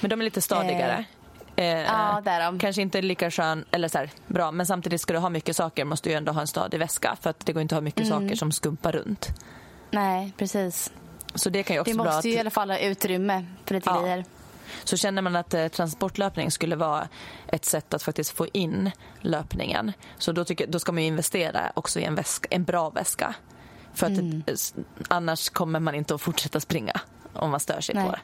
[0.00, 1.04] Men de är lite stadigare.
[1.56, 2.58] Eh, Ja, det är de.
[2.58, 5.84] Kanske inte lika skön, eller så här, bra, men samtidigt ska du ha mycket saker
[5.84, 7.82] måste du ju ändå ha en stadig väska för att det går inte att ha
[7.84, 8.20] mycket Mm.
[8.22, 9.28] saker som skumpar runt.
[9.90, 10.92] Nej, precis.
[11.34, 13.90] Så det kan ju också Det måste ju i alla fall ha utrymme för lite
[13.90, 14.00] Ja.
[14.00, 14.24] grejer.
[14.84, 17.08] Så känner man att eh, transportlöpning skulle vara
[17.48, 21.72] ett sätt att faktiskt få in löpningen så då, tycker, då ska man ju investera
[21.74, 23.34] också i en, väska, en bra väska.
[23.94, 24.42] För att Mm.
[24.46, 24.72] det,
[25.08, 27.00] annars kommer man inte att fortsätta springa
[27.32, 28.04] om man stör sig Nej.
[28.06, 28.20] på det.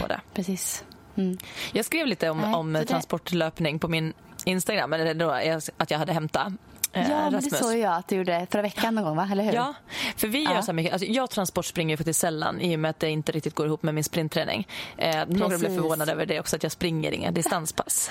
[0.00, 0.20] På det.
[0.34, 0.84] Precis.
[1.16, 1.38] Mm.
[1.72, 4.12] Jag skrev lite om, Nej, om transportlöpning på min
[4.44, 6.52] Instagram, eller då jag- att jag hade hämtat
[6.92, 9.28] eh, Ja, men det såg jag att du gjorde förra veckan någon gång, va?
[9.32, 9.52] Eller hur?
[9.52, 9.74] Ja,
[10.22, 10.62] för vi gör Ja.
[10.62, 10.92] så mycket.
[10.92, 13.94] Alltså, jag transportspringer faktiskt sällan i och med att det inte riktigt går ihop med
[13.94, 14.68] min sprintträning.
[14.96, 18.10] Eh, några blev förvånade över det också, att jag springer inga distanspass.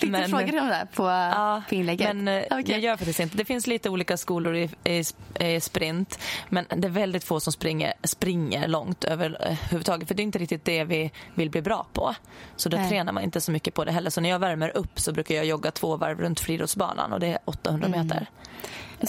[0.00, 2.16] Fick Men- du frågor om det på, Ja, på inlägget?
[2.16, 2.64] men eh, Okej.
[2.66, 3.36] jag gör faktiskt inte.
[3.36, 5.02] Det finns lite olika skolor i, i,
[5.46, 10.08] i sprint, men det är väldigt få som springer, springer långt överhuvudtaget.
[10.08, 12.14] För det är inte riktigt det vi vill bli bra på.
[12.56, 12.88] Så då Nej.
[12.88, 14.10] tränar man inte så mycket på det heller.
[14.10, 17.26] Så när jag värmer upp så brukar jag jogga två varv runt friidrottsbanan och det
[17.26, 18.00] är 800 Mm.
[18.06, 18.26] meter.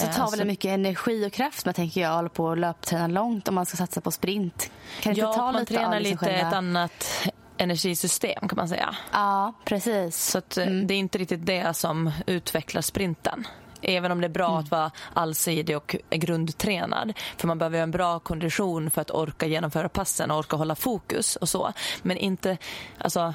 [0.02, 3.06] Eh, tar så- väl mycket energi och kraft man tänker jag håller på att löpträna
[3.06, 4.70] långt om man ska satsa på sprint.
[5.00, 6.48] Kan det Ja, inte ta man lite tränar liksom lite själva...
[6.48, 8.94] ett annat energisystem kan man säga.
[9.12, 10.24] Ja, precis.
[10.30, 13.46] Så att, eh, det är inte riktigt det som utvecklar sprinten.
[13.82, 17.12] Även om det är bra att vara allsidig och grundtränad.
[17.36, 20.74] För man behöver ju en bra kondition för att orka genomföra passen och orka hålla
[20.74, 21.72] fokus och så.
[22.02, 22.56] Men inte,
[22.98, 23.34] alltså,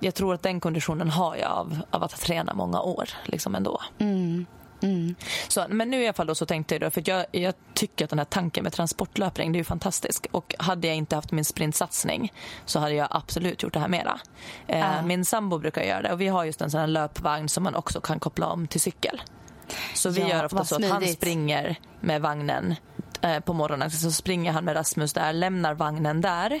[0.00, 3.80] jag tror att den konditionen har jag av, av att träna många år liksom ändå.
[5.48, 8.04] Så, men nu i alla fall då så tänkte jag då, för jag, jag tycker
[8.04, 10.26] att den här tanken med transportlöpning det är fantastisk.
[10.30, 12.32] Och hade jag inte haft min sprintsatsning
[12.66, 14.20] så hade jag absolut gjort det här mera.
[14.66, 17.62] Eh, Min sambo brukar göra det och vi har just en sån här löpvagn som
[17.64, 19.22] man också kan koppla om till cykel.
[19.94, 22.74] Så vi Ja, gör ofta så att han springer med vagnen
[23.22, 23.90] eh, på morgonen.
[23.90, 26.60] Så springer han med Rasmus där, lämnar vagnen där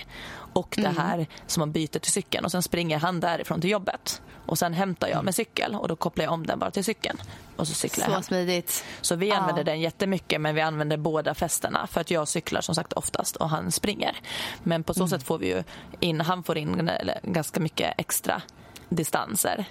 [0.52, 0.94] och Mm.
[0.94, 2.44] det här som man byter till cykeln.
[2.44, 4.22] Och sen springer han därifrån till jobbet.
[4.46, 7.18] Och sen hämtar jag med cykel och då kopplar jag om den bara till cykeln.
[7.56, 8.22] Och så cyklar jag Så hem.
[8.22, 8.84] smidigt.
[9.00, 9.36] Så vi Ja.
[9.36, 13.36] använder den jättemycket men vi använder båda fästena för att jag cyklar som sagt oftast
[13.36, 14.16] och han springer.
[14.62, 15.08] Men på så Mm.
[15.08, 15.62] sätt får vi ju
[16.00, 16.90] in, han får in
[17.22, 18.42] ganska mycket extra
[18.88, 19.64] distanser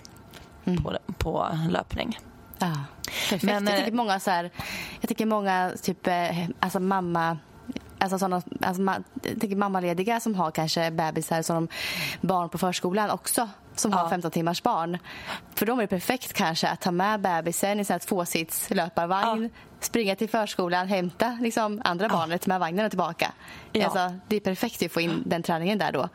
[0.65, 0.83] Mm.
[0.83, 2.19] på, på löpning.
[2.59, 2.75] Ja,
[3.29, 3.43] perfekt.
[3.43, 4.51] Men, jag eh, tycker många så här,
[5.01, 7.37] jag tycker många typ eh, alltså mamma
[8.01, 11.67] Alltså såna, alltså ma, tänker mammalediga som har kanske bebisar som
[12.21, 14.09] barn på förskolan också som har Ja.
[14.09, 14.97] 15 timmars barn.
[15.55, 20.15] För dem är det perfekt kanske att ta med bebisen i en tvåsits löparvagn springa
[20.15, 23.31] till förskolan, hämta liksom, andra barnet med vagnen och tillbaka.
[23.71, 23.85] Ja.
[23.85, 26.09] Alltså, det är perfekt att få in den träningen där då.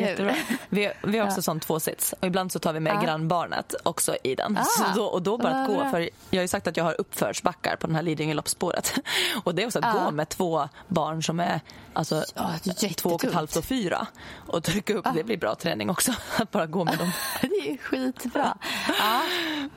[0.00, 0.34] Jättebra.
[0.68, 1.42] Vi, vi har också Ja.
[1.42, 3.00] sån tvåsits och ibland så tar vi med Ja.
[3.02, 4.58] grannbarnet också i den.
[4.58, 4.94] Ah.
[4.94, 7.76] Då, och då bara att gå, för jag har ju sagt att jag har uppförsbackar
[7.76, 8.94] på den här Lidingö-loppsspåret.
[9.44, 10.04] Och det är också att Ja.
[10.04, 11.60] gå med två barn som är
[11.92, 14.06] alltså, Ja, det är två och ett halvt och fyra
[14.46, 16.12] och trycka upp, det blir bra träning också.
[16.38, 17.10] Att bara gå med dem.
[17.40, 18.56] Det är skitbra.
[19.00, 19.20] Ja.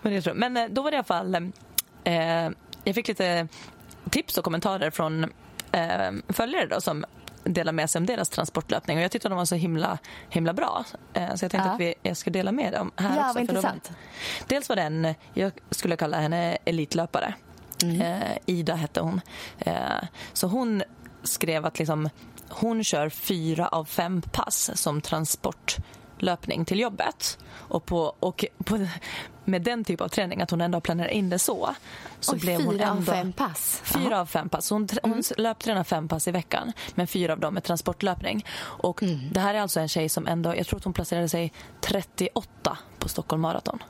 [0.01, 1.35] Men, jag tror, men eh, då var det i alla fall...
[2.03, 2.49] Eh,
[2.83, 3.47] jag fick lite
[4.09, 5.23] tips och kommentarer från
[5.71, 7.05] eh, följare då, som
[7.47, 8.97] delar med sig om deras transportlöpning.
[8.97, 9.97] Och jag tyckte de var så himla,
[10.29, 10.85] himla bra.
[11.13, 11.73] Eh, så jag tänkte Ja.
[11.73, 13.33] att vi, jag ska dela med dem här Ja, också.
[13.33, 13.91] vad intressant.
[14.47, 17.33] Dels var det en, jag skulle kalla henne elitlöpare.
[17.83, 18.01] Mm.
[18.01, 19.21] Eh, Ida hette hon.
[19.59, 19.73] Eh,
[20.33, 20.83] så hon
[21.23, 22.09] skrev att liksom,
[22.49, 25.01] hon kör fyra av fem pass som
[26.17, 27.37] transportlöpning till jobbet.
[27.69, 28.87] Och, på, och på,
[29.45, 31.75] med den typ av träning, att hon ändå planerar in det så.
[32.19, 33.81] så Oj, blev hon fyra av ändå, fem pass?
[33.83, 34.21] Fyra Jaha.
[34.21, 34.69] av fem pass.
[34.69, 38.45] Hon, hon löptränar fem pass i veckan, men fyra av dem är transportlöpning.
[38.83, 41.53] Och Det här är alltså en tjej som ändå, jag tror att hon placerade sig
[41.81, 43.83] 38 på Stockholm Marathon.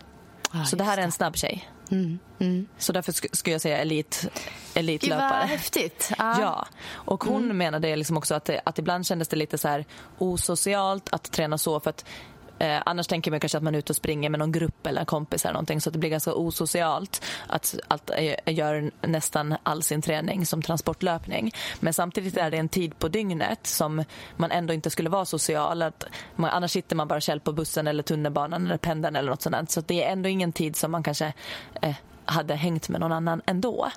[0.53, 1.69] Ja, Så det här är en snabb tjej.
[1.91, 2.67] Mm, mm.
[2.77, 4.31] Så därför sk- skulle jag säga elit, Gud
[4.73, 5.45] vad elitlöpare.
[5.47, 6.11] häftigt.
[6.17, 6.37] Ja.
[6.41, 9.85] Ja, och hon menade liksom också att, det, att ibland kändes det lite så här
[10.17, 12.05] osocialt att träna så för att
[12.59, 14.99] Eh, annars tänker man kanske att man är ute och springer med någon grupp eller
[14.99, 19.55] en kompis eller någonting så att det blir ganska osocialt att, att eh, göra nästan
[19.63, 21.51] all sin träning som transportlöpning.
[21.79, 24.03] Men samtidigt är det en tid på dygnet som
[24.35, 25.81] man ändå inte skulle vara social.
[25.81, 26.03] Att
[26.35, 29.71] man, annars sitter man bara själv på bussen eller tunnelbanan eller pendeln eller något sånt.
[29.71, 31.33] Så att det är ändå ingen tid som man kanske
[31.81, 33.91] eh, hade hängt med någon annan ändå.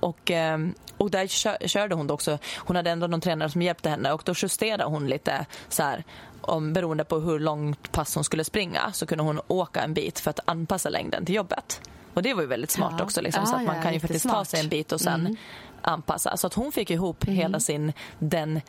[0.00, 0.58] Och, eh,
[0.96, 2.38] och där kö- körde hon också.
[2.56, 6.04] Hon hade ändå någon tränare som hjälpte henne och då justerade hon lite så här
[6.40, 10.20] om, beroende på hur långt pass hon skulle springa så kunde hon åka en bit
[10.20, 11.80] för att anpassa längden till jobbet.
[12.14, 13.04] Och det var ju väldigt smart Ja.
[13.04, 14.48] också liksom, så Ja, att man ja, kan ju faktiskt ta jättesmart.
[14.48, 15.36] sig en bit och sen
[15.82, 16.36] anpassa.
[16.36, 18.60] Så att hon fick ihop hela sin den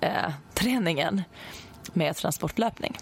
[0.00, 1.22] eh, träningen
[1.92, 2.98] med transportlöpning.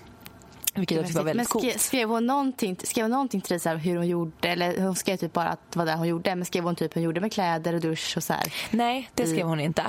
[0.74, 1.80] Vilket jag tycker var väldigt men skrev, coolt.
[1.82, 4.48] skrev, hon någonting, skrev hon någonting till dig så här, hur hon gjorde?
[4.48, 6.34] Eller hon skrev typ bara att det var det hon gjorde.
[6.34, 8.52] Men skrev hon typ hur hon gjorde med kläder och dusch och så här?
[8.70, 9.82] Nej, det skrev hon inte.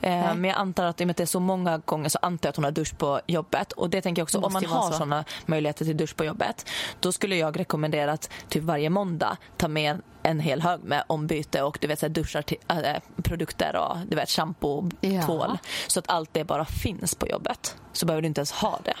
[0.00, 2.18] Eh, men jag antar att i och med att det är så många gånger så
[2.22, 3.72] antar jag att hon har dusch på jobbet.
[3.72, 4.92] Och det tänker jag också, om man har så.
[4.92, 6.68] sådana möjligheter till dusch på jobbet,
[7.00, 11.62] då skulle jag rekommendera att typ varje måndag ta med en hel hög med ombyte
[11.62, 12.76] och du vet, så här, duschar till, äh,
[13.22, 15.22] produkter och du vet, shampoo, Ja.
[15.22, 15.58] tvål.
[15.86, 17.76] Så att allt det bara finns på jobbet.
[17.92, 18.94] Så behöver du inte ens ha det.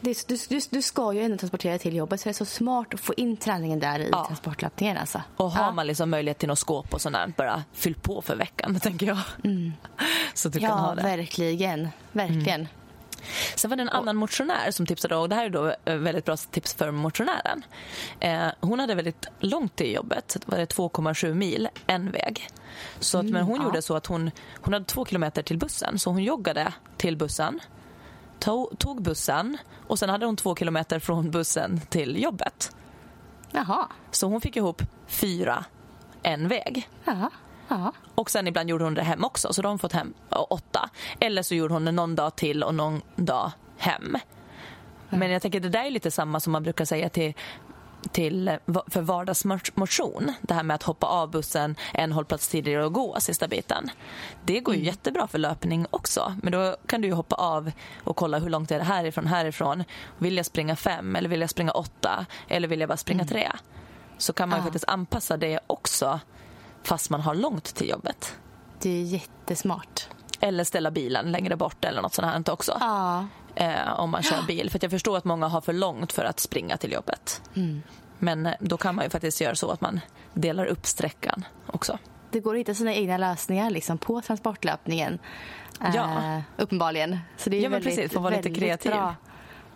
[0.00, 2.94] Det, du, du, du ska ju ändå transportera till jobbet så det är så smart
[2.94, 4.26] att få in träningen där i Ja.
[4.26, 4.96] transportlöpningen.
[4.96, 5.22] Alltså.
[5.36, 5.72] Och har Ja.
[5.72, 9.06] man liksom möjlighet till något skåp och sånt där, bara fyll på för veckan, tänker
[9.06, 9.18] jag.
[10.34, 11.02] Så att du kan Ja, ha det.
[11.02, 11.88] verkligen.
[12.12, 12.68] Verkligen.
[13.54, 16.24] Sen var det en annan motionär som tipsade och det här är då eh, väldigt
[16.24, 17.62] bra tips för motionären.
[18.20, 22.48] Eh, hon hade väldigt långt till jobbet, det var det 2,7 mil en väg.
[23.00, 23.64] Så att, men hon ja.
[23.64, 27.60] gjorde så att hon, hon hade två kilometer till bussen så hon joggade till bussen,
[28.40, 32.76] to, tog bussen och sen hade hon två kilometer från bussen till jobbet.
[33.52, 33.88] Jaha.
[34.10, 35.64] Så hon fick ihop fyra
[36.22, 36.88] en väg.
[37.04, 37.30] Jaha.
[37.68, 37.92] Jaha.
[38.14, 40.90] Och sen ibland gjorde hon det hem också, så då har fått hem åtta.
[41.20, 44.16] Eller så gjorde hon det någon dag till och någon dag hem.
[45.10, 47.34] Men jag tänker det där är lite samma som man brukar säga till
[48.12, 50.32] till, för vardagsmotion.
[50.42, 53.90] Det här med att hoppa av bussen en hållplats tidigare och gå sista biten.
[54.44, 56.34] Det går ju jättebra för löpning också.
[56.42, 57.70] Men då kan du hoppa av
[58.04, 59.84] och kolla hur långt är det härifrån, härifrån.
[60.18, 63.52] Vill jag springa fem eller vill jag springa åtta eller vill jag bara springa tre?
[64.18, 64.62] Så kan man Ja.
[64.64, 66.20] faktiskt anpassa det också
[66.82, 68.36] fast man har långt till jobbet.
[68.80, 70.08] Det är jättesmart.
[70.40, 72.76] Eller ställa bilen längre bort eller något sånt här också.
[72.80, 73.26] Ja.
[73.54, 74.70] Eh, om man kör bil.
[74.70, 77.42] För jag förstår att många har för långt för att springa till jobbet.
[77.56, 77.82] Mm.
[78.18, 80.00] Men eh, då kan man ju faktiskt göra så att man
[80.34, 81.98] delar upp sträckan också.
[82.30, 85.18] Det går att hitta sina egna lösningar liksom, på transportlöpningen.
[85.94, 86.36] Ja.
[86.36, 87.18] Eh, uppenbarligen.
[87.36, 88.92] Så det är Ja, men väldigt, precis, få vara lite kreativ.
[88.92, 89.14] Bra.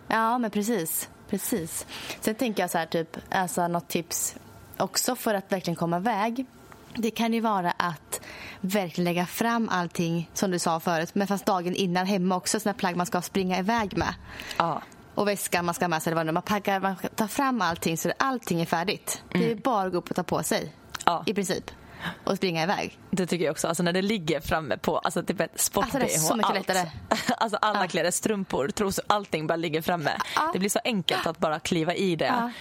[0.07, 1.09] Ja, men precis.
[1.29, 1.85] precis.
[2.21, 4.35] Sen tänker jag så här, typ, alltså något tips
[4.77, 6.45] också för att verkligen komma iväg.
[6.95, 8.14] Det kan ju vara att
[8.65, 12.73] verkligen lägga fram allting som du sa förut, men fast dagen innan hemma också, såna
[12.73, 14.13] plagg man ska springa iväg med.
[14.57, 14.81] Ja.
[15.15, 17.97] Och väskan man ska ha med sig, eller vad man packar, man tar fram allting
[17.97, 19.21] så att allting är färdigt.
[19.33, 20.71] Det är bara att gå upp och ta på sig, Mm.
[21.05, 21.23] Ja.
[21.25, 21.71] i princip.
[22.23, 22.99] Och springa iväg.
[23.11, 23.67] Det tycker jag också.
[23.67, 26.49] Alltså när det ligger framme på alltså typ ett sport Alltså, det är så mycket
[26.51, 26.67] allt.
[26.67, 26.89] lättare.
[27.37, 27.87] Alltså alla Ja.
[27.87, 30.11] kläder, strumpor, trosor, allting bara ligger framme.
[30.35, 30.49] Ja.
[30.53, 32.25] Det blir så enkelt att bara kliva i det.
[32.25, 32.51] Ja.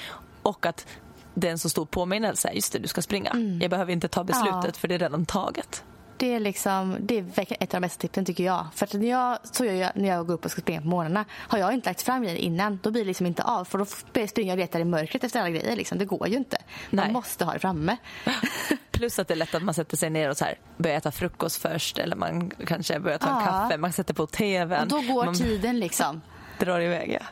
[0.42, 0.86] Och att
[1.34, 2.50] det är en så stor påminnelse.
[2.54, 3.58] Just det, du ska springa.
[3.60, 4.72] Jag behöver inte ta beslutet Mm.
[4.72, 5.84] För det är redan taget.
[6.16, 8.66] Det är, liksom, det är ett av de bästa tipsen tycker jag.
[8.74, 11.24] För att när jag, så jag när jag går upp och ska springa på morgnarna.
[11.32, 13.64] Har jag inte lagt fram grejer innan, då blir det liksom inte av.
[13.64, 13.84] För då
[14.26, 15.76] springer jag och letar i mörkret efter alla grejer.
[15.76, 15.98] Liksom.
[15.98, 16.56] Det går ju inte.
[16.90, 17.12] Man Nej.
[17.12, 17.96] måste ha det framme.
[18.90, 21.12] Plus att det är lätt att man sätter sig ner och så här, börjar äta
[21.12, 24.82] frukost först eller man kanske börjar ta en kaffe, man sätter på tvn.
[24.82, 26.20] Och då går man tiden liksom.
[26.58, 27.18] drar iväg.
[27.20, 27.26] Ja.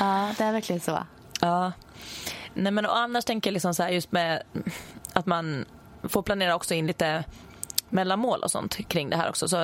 [0.00, 0.98] Ja, det är verkligen så.
[1.40, 1.72] Ja.
[2.54, 4.42] Nej, men och annars tänker jag liksom så här just med
[5.12, 5.64] att man
[6.02, 7.24] får planera också in lite
[7.94, 9.48] mellanmål och sånt kring det här också.
[9.48, 9.56] Så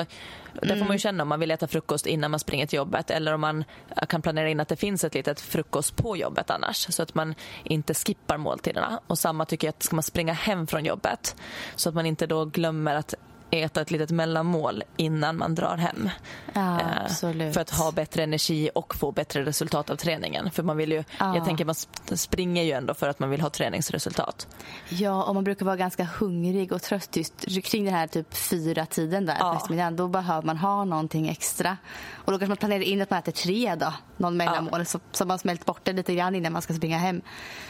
[0.62, 3.10] där får man ju känna om man vill äta frukost innan man springer till jobbet
[3.10, 3.64] eller om man
[4.08, 7.34] kan planera in att det finns ett litet frukost på jobbet annars så att man
[7.64, 9.00] inte skippar måltiderna.
[9.06, 11.36] Och samma tycker jag att ska man springa hem från jobbet
[11.76, 13.14] så att man inte då glömmer att
[13.50, 16.10] äta ett litet mellanmål innan man drar hem.
[16.52, 17.54] Ja, Eh, absolut.
[17.54, 20.50] För att ha bättre energi och få bättre resultat av träningen.
[20.50, 21.36] För man vill ju, Ja.
[21.36, 24.48] jag tänker man sp- springer ju ändå för att man vill ha träningsresultat.
[24.88, 28.86] Ja, och man brukar vara ganska hungrig och trött just kring den här typ fyra
[28.86, 29.50] tiden där Ja.
[29.52, 29.96] på eftermiddagen.
[29.96, 31.76] Då behöver man ha någonting extra.
[32.14, 34.86] Och då kanske man planerar in att man äter tre då, någon mellanmål.
[34.86, 37.22] Så, så man smält bort det lite grann innan man ska springa hem.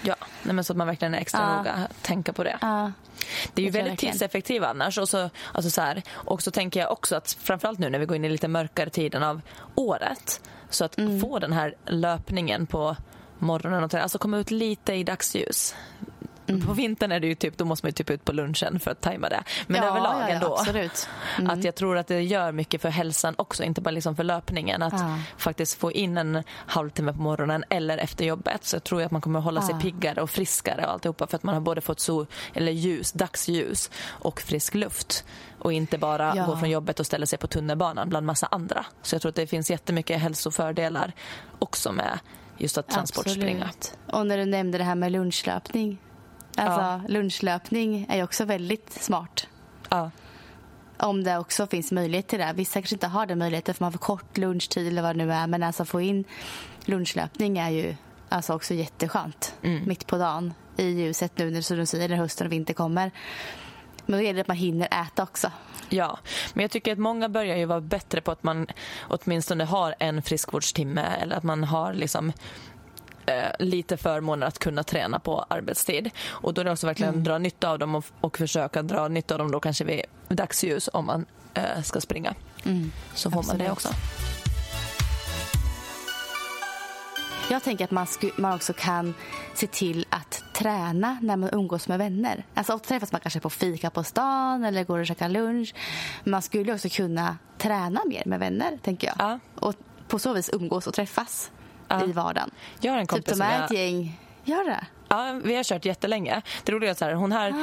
[0.03, 1.57] Ja, nej men så att man verkligen är extra Ja.
[1.57, 2.59] noga tänka på det.
[3.55, 4.99] Det är ju väldigt tidseffektivt annars.
[4.99, 8.07] Och så, alltså så, här, och så tänker jag också att framförallt nu när vi
[8.07, 9.41] går in i lite mörkare tiden av
[9.75, 11.21] året så att Mm.
[11.21, 12.97] få den här löpningen på
[13.39, 15.75] morgonen och alltså komma ut lite i dagsljus.
[16.55, 16.67] Mm.
[16.67, 18.91] På vintern är det ju typ, då måste man ju typ ut på lunchen för
[18.91, 19.43] att tajma det.
[19.67, 20.57] Men Ja, överlag ja, ja, ändå.
[20.59, 21.09] absolut.
[21.39, 21.51] Mm.
[21.51, 24.83] Att jag tror att det gör mycket för hälsan också, inte bara liksom för löpningen.
[24.83, 25.19] Att Ja.
[25.37, 29.21] faktiskt få in en halvtimme på morgonen eller efter jobbet så tror jag att man
[29.21, 32.27] kommer hålla sig piggare och friskare och alltihopa för att man har både fått sol,
[32.55, 35.25] eller ljus, dagsljus och frisk luft.
[35.59, 36.47] Och inte bara Ja.
[36.47, 38.87] gå från jobbet och ställa sig på tunnelbanan bland massa andra.
[39.03, 41.13] Så jag tror att det finns jättemycket hälsofördelar
[41.59, 42.19] också med
[42.59, 43.65] just att transportspringa.
[43.65, 43.99] Absolut.
[44.13, 45.99] Och när du nämnde det här med lunchlöpning.
[46.57, 47.01] Alltså, Ja.
[47.09, 49.47] lunchlöpning är ju också väldigt smart.
[49.89, 50.11] Ja.
[50.97, 52.53] Om det också finns möjlighet till det.
[52.55, 55.25] Vissa kanske inte har den möjligheten för man har för kort lunchtid eller vad det
[55.25, 55.47] nu är.
[55.47, 56.25] Men alltså få in
[56.85, 57.97] lunchlöpning är ju
[58.29, 59.55] alltså också jätteskönt.
[59.63, 59.89] Mm.
[59.89, 63.11] Mitt på dagen i ljuset nu när som du säger när hösten och vinter kommer.
[64.07, 65.53] Men då gäller det att man hinner äta också.
[65.89, 66.19] Ja,
[66.55, 68.67] men jag tycker att många börjar ju vara bättre på att man
[69.01, 72.33] åtminstone har en friskvårdstimme eller att man har liksom
[73.31, 76.11] eh, lite förmåner att kunna träna på arbetstid.
[76.29, 77.25] Och då är det också verkligen mm.
[77.25, 80.89] dra nytta av dem och, och försöka dra nytta av dem då kanske vid dagsljus
[80.93, 82.35] om man eh, ska springa.
[82.65, 82.93] Mm.
[83.15, 83.59] Så får Absolut.
[83.59, 83.89] man det också.
[87.51, 89.15] Jag tänker att man, man också kan
[89.55, 92.45] se till att träna när man umgås med vänner.
[92.55, 95.75] Alltså ofta träffas man kanske på fika på stan eller går och käkar lunch.
[96.25, 99.17] Man skulle också kunna träna mer med vänner, tänker jag.
[99.19, 99.39] Ja.
[99.55, 99.75] Och
[100.09, 101.51] på så vis umgås och träffas
[101.91, 102.05] ja.
[102.05, 102.51] i vardagen.
[102.81, 104.21] Jag har en kompis typ de är ett gäng.
[104.45, 104.87] Gör det?
[105.09, 106.43] Ja, vi har kört jättelänge.
[106.65, 107.55] Det roliga är att hon här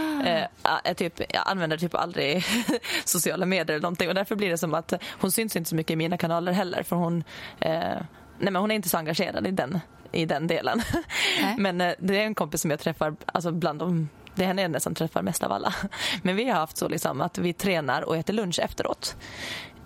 [0.63, 0.80] ah.
[0.84, 2.44] eh, typ, använder typ aldrig
[3.06, 5.92] sociala medier eller någonting och därför blir det som att hon syns inte så mycket
[5.92, 7.24] i mina kanaler heller för hon
[7.60, 7.72] eh,
[8.40, 9.80] nej men hon är inte så engagerad i den,
[10.12, 10.82] i den delen.
[11.58, 14.68] men eh, det är en kompis som jag träffar alltså bland de det är henne
[14.68, 15.74] nästan träffar mest av alla.
[16.22, 19.16] Men vi har haft så liksom att vi tränar och äter lunch efteråt.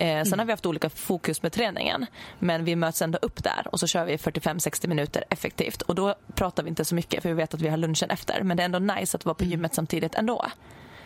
[0.02, 0.40] Eh, sen mm.
[0.40, 2.06] har vi haft olika fokus med träningen.
[2.40, 5.82] Men vi möts ändå upp där och så kör vi 45-60 minuter effektivt.
[5.82, 8.44] Och då pratar vi inte så mycket för vi vet att vi har lunchen efter.
[8.44, 9.52] Men det är ändå nice att vara på mm.
[9.52, 10.46] gymmet samtidigt ändå.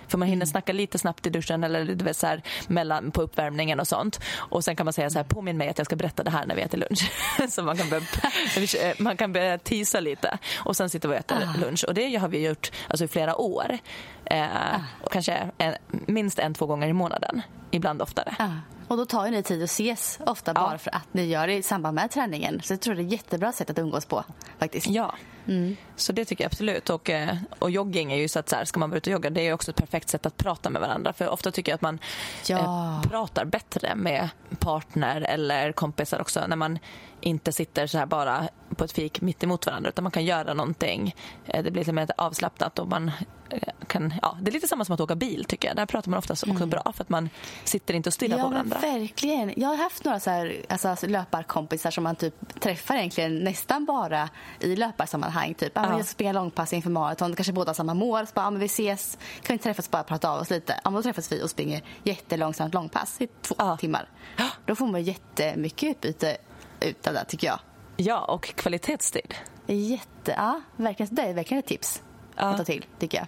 [0.08, 0.47] För man hinner mm.
[0.47, 4.19] snacka lite snabbt i duschen eller du vet, så här, mellan, på uppvärmningen och sånt.
[4.36, 6.45] Och sen kan man säga så här, påminn mig att jag ska berätta det här
[6.45, 7.12] när vi äter lunch.
[7.49, 11.38] så man kan, börja, man kan börja tisa lite och sen sitter vi och äter
[11.55, 11.60] ah.
[11.60, 11.86] lunch.
[11.88, 13.77] Och det har vi gjort alltså, i flera år.
[14.25, 14.81] Eh, ah.
[15.01, 17.41] och kanske en, minst en, två gånger i månaden.
[17.71, 18.36] Ibland oftare.
[18.39, 18.74] Ah.
[18.88, 20.62] Och då tar ju ni tid att ses ofta ja.
[20.62, 22.62] bara för att ni gör det i samband med träningen.
[22.63, 24.24] Så jag tror det är ett jättebra sätt att umgås på
[24.60, 24.88] faktiskt.
[24.88, 25.15] Ja,
[25.48, 25.76] mm.
[25.95, 26.89] så det tycker jag absolut.
[26.89, 29.12] Och, eh, och jogging är ju så att så här, ska man vara ute och
[29.12, 31.13] jogga det är också ett perfekt sätt att prata med varandra.
[31.13, 32.00] För ofta tycker jag att man
[32.48, 32.58] ja.
[32.58, 36.80] eh, pratar bättre med partner eller kompisar också när man
[37.25, 40.53] inte sitter så här bara på ett fik mitt emot varandra utan man kan göra
[40.53, 41.15] någonting.
[41.45, 43.11] Eh, det blir lite mer avslappnat och man
[43.49, 45.77] eh, kan, ja, det är lite samma som att åka bil tycker jag.
[45.77, 46.69] Där pratar man oftast också mm.
[46.69, 47.29] bra för att man
[47.63, 48.79] sitter inte och stirrar ja, på varandra.
[48.79, 49.53] verkligen.
[49.57, 54.29] Jag har haft några så här, alltså, löparkompisar som man typ träffar egentligen nästan bara
[54.59, 55.53] i löparsammanhang.
[55.53, 55.71] Typ.
[55.75, 55.97] Ja.
[55.97, 58.27] Jag springer långpass inför maraton, kanske båda har samma mål.
[58.27, 60.79] Så bara, ja, men vi ses, kan vi träffas och bara prata av oss lite?
[60.83, 63.77] Ja, då träffas vi och springer jättelångsamt långpass i två ja.
[63.77, 64.09] timmar.
[64.65, 66.38] Då får man jättemycket utbyte
[66.86, 67.60] ut av det, tycker jag.
[67.98, 69.34] Ja, och kvalitetstid.
[69.67, 72.02] Jätte, ja, verkligen, det är verkligen ett tips
[72.36, 72.43] ja.
[72.43, 73.28] att ta till, tycker jag.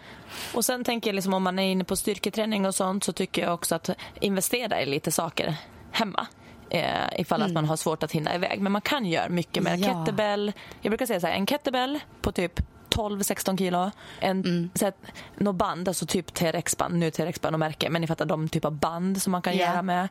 [0.54, 3.42] Och sen tänker jag liksom, om man är inne på styrketräning och sånt så tycker
[3.42, 3.90] jag också att
[4.22, 5.56] investera i lite saker
[5.92, 6.28] hemma.
[6.70, 7.48] Eh, ifall mm.
[7.48, 8.62] att man har svårt att hinna iväg.
[8.62, 9.88] Men man kan göra mycket med ja.
[9.88, 10.54] kettlebell.
[10.82, 13.92] Jag brukar säga så här, en kettlebell på typ 12-16 kilo.
[14.20, 14.70] En, mm.
[14.74, 14.98] så att,
[15.38, 16.96] något band, alltså typ TRX-band.
[16.96, 19.54] Nu är TRX-band och märke, men ni fattar de typ av band som man kan
[19.54, 19.72] yeah.
[19.72, 20.08] göra med.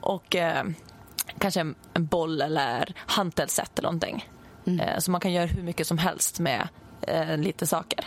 [0.00, 0.64] Och eh,
[1.38, 4.28] kanske en, en boll eller hantelset eller någonting.
[4.66, 4.80] Mm.
[4.80, 6.68] Eh, så man kan göra hur mycket som helst med
[7.02, 8.04] eh, lite saker.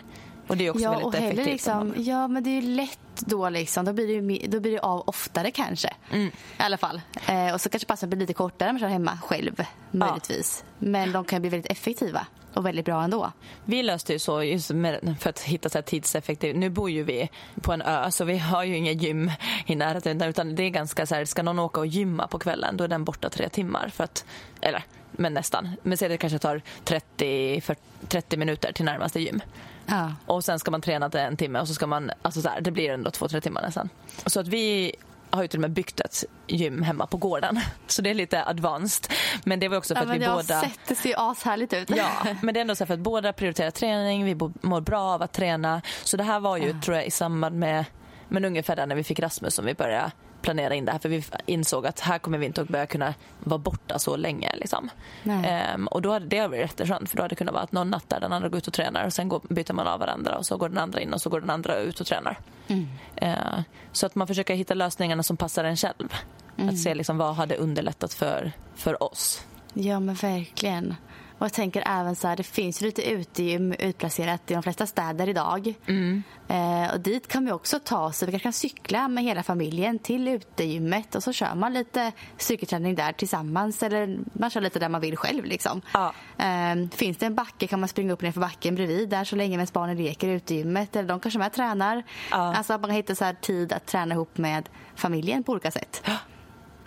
[0.47, 1.45] Och det är också ja, väldigt och effektivt.
[1.45, 3.85] Liksom, ja, men det är lätt då liksom.
[3.85, 5.93] Då blir det, då blir det av oftare kanske.
[6.11, 6.27] Mm.
[6.27, 7.01] I alla fall.
[7.27, 9.63] Eh, och så kanske passen blir lite kortare om man kör hemma själv.
[9.91, 10.63] Möjligtvis.
[10.67, 10.87] Ja.
[10.87, 13.31] Men de kan bli väldigt effektiva och väldigt bra ändå.
[13.65, 16.55] Vi löste ju så just med, för att hitta så tidseffektivt.
[16.55, 17.29] Nu bor ju vi
[17.61, 19.31] på en ö så vi har ju inga gym
[19.65, 22.77] i närheten utan det är ganska så här, ska någon åka och gymma på kvällen
[22.77, 24.25] då är den borta tre timmar för att,
[24.61, 25.69] eller men nästan.
[25.83, 29.41] Men så det kanske tar 30, 40, 30 minuter till närmaste gym.
[29.85, 30.13] Ja.
[30.25, 32.61] Och sen ska man träna till en timme och så ska man, alltså så här,
[32.61, 33.89] det blir ändå två, tre timmar nästan.
[34.25, 34.95] Så att vi
[35.29, 37.59] har ju till och med byggt ett gym hemma på gården.
[37.87, 39.13] Så det är lite advanced.
[39.43, 40.61] Men det var också för ja, att vi jag båda...
[40.61, 41.89] Sett, det ser ju ashärligt ut.
[41.89, 42.09] Ja,
[42.41, 45.33] men det är ändå så för att båda prioriterar träning, vi mår bra av att
[45.33, 45.81] träna.
[46.03, 46.81] Så det här var ju, ja.
[46.83, 47.85] tror jag, i samband med,
[48.27, 50.11] men ungefär där när vi fick Rasmus som vi började
[50.41, 53.13] planera in det här för vi insåg att här kommer vi inte att börja kunna
[53.39, 54.51] vara borta så länge.
[54.55, 54.89] Liksom.
[55.25, 57.89] Ehm, och då hade det varit jätteskönt för då hade det kunnat vara att någon
[57.89, 60.37] natt där den andra går ut och tränar och sen går, byter man av varandra
[60.37, 62.39] och så går den andra in och så går den andra ut och tränar.
[62.67, 62.87] Mm.
[63.15, 66.13] Ehm, så att man försöker hitta lösningarna som passar en själv.
[66.57, 66.69] Mm.
[66.69, 69.45] Att se liksom vad hade underlättat för, för oss.
[69.73, 70.95] Ja men verkligen.
[71.39, 74.85] Och jag tänker även så här, det finns ju lite utegym utplacerat i de flesta
[74.85, 75.73] städer idag.
[75.87, 76.23] Mm.
[76.47, 78.23] Eh, och dit kan vi också ta oss.
[78.23, 82.95] Vi kanske kan cykla med hela familjen till utegymmet och så kör man lite styrketräning
[82.95, 85.81] där tillsammans eller man kör lite där man vill själv liksom.
[85.93, 86.13] Ja.
[86.37, 89.35] Eh, finns det en backe kan man springa upp ner för backen bredvid där så
[89.35, 92.03] länge medan barnen leker i utegymmet eller de kanske med tränar.
[92.31, 92.55] Ja.
[92.55, 96.03] Alltså att man kan hitta så tid att träna ihop med familjen på olika sätt.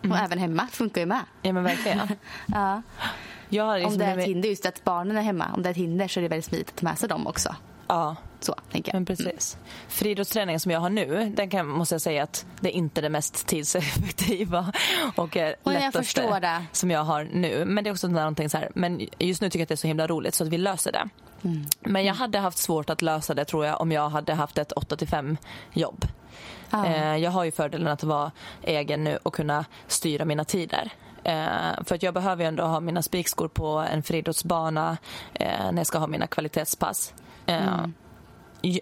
[0.03, 0.13] Mm.
[0.13, 1.23] Och även hemma funkar ju med.
[1.43, 2.01] Ja men verkligen.
[2.47, 2.83] ja.
[3.53, 5.77] Liksom om det är ett hinder, just att barnen är hemma, om det är ett
[5.77, 7.57] hinder så är det väldigt smidigt att ta med sig dem också.
[7.87, 8.17] Ja.
[8.41, 8.95] Så, tänker jag.
[8.95, 9.57] Men precis.
[9.57, 9.69] Mm.
[9.89, 13.09] Friidrottsträningen som jag har nu, den kan, måste jag säga att det är inte det
[13.09, 14.73] mest tidseffektiva
[15.17, 17.65] och, och lättaste jag som jag har nu.
[17.65, 19.77] Men det är också någonting så här, men just nu tycker jag att det är
[19.77, 21.09] så himla roligt så att vi löser det.
[21.45, 21.67] Mm.
[21.81, 24.73] Men jag hade haft svårt att lösa det tror jag om jag hade haft ett
[24.73, 25.37] 8 5
[25.73, 26.07] jobb.
[26.71, 27.17] Ah.
[27.17, 30.93] Jag har ju fördelen att vara egen nu och kunna styra mina tider.
[31.25, 34.97] Eh, för att jag behöver ju ändå ha mina spikskor på en friidrottsbana
[35.35, 37.15] eh, när jag ska ha mina kvalitetspass.
[37.47, 37.95] Eh, mm.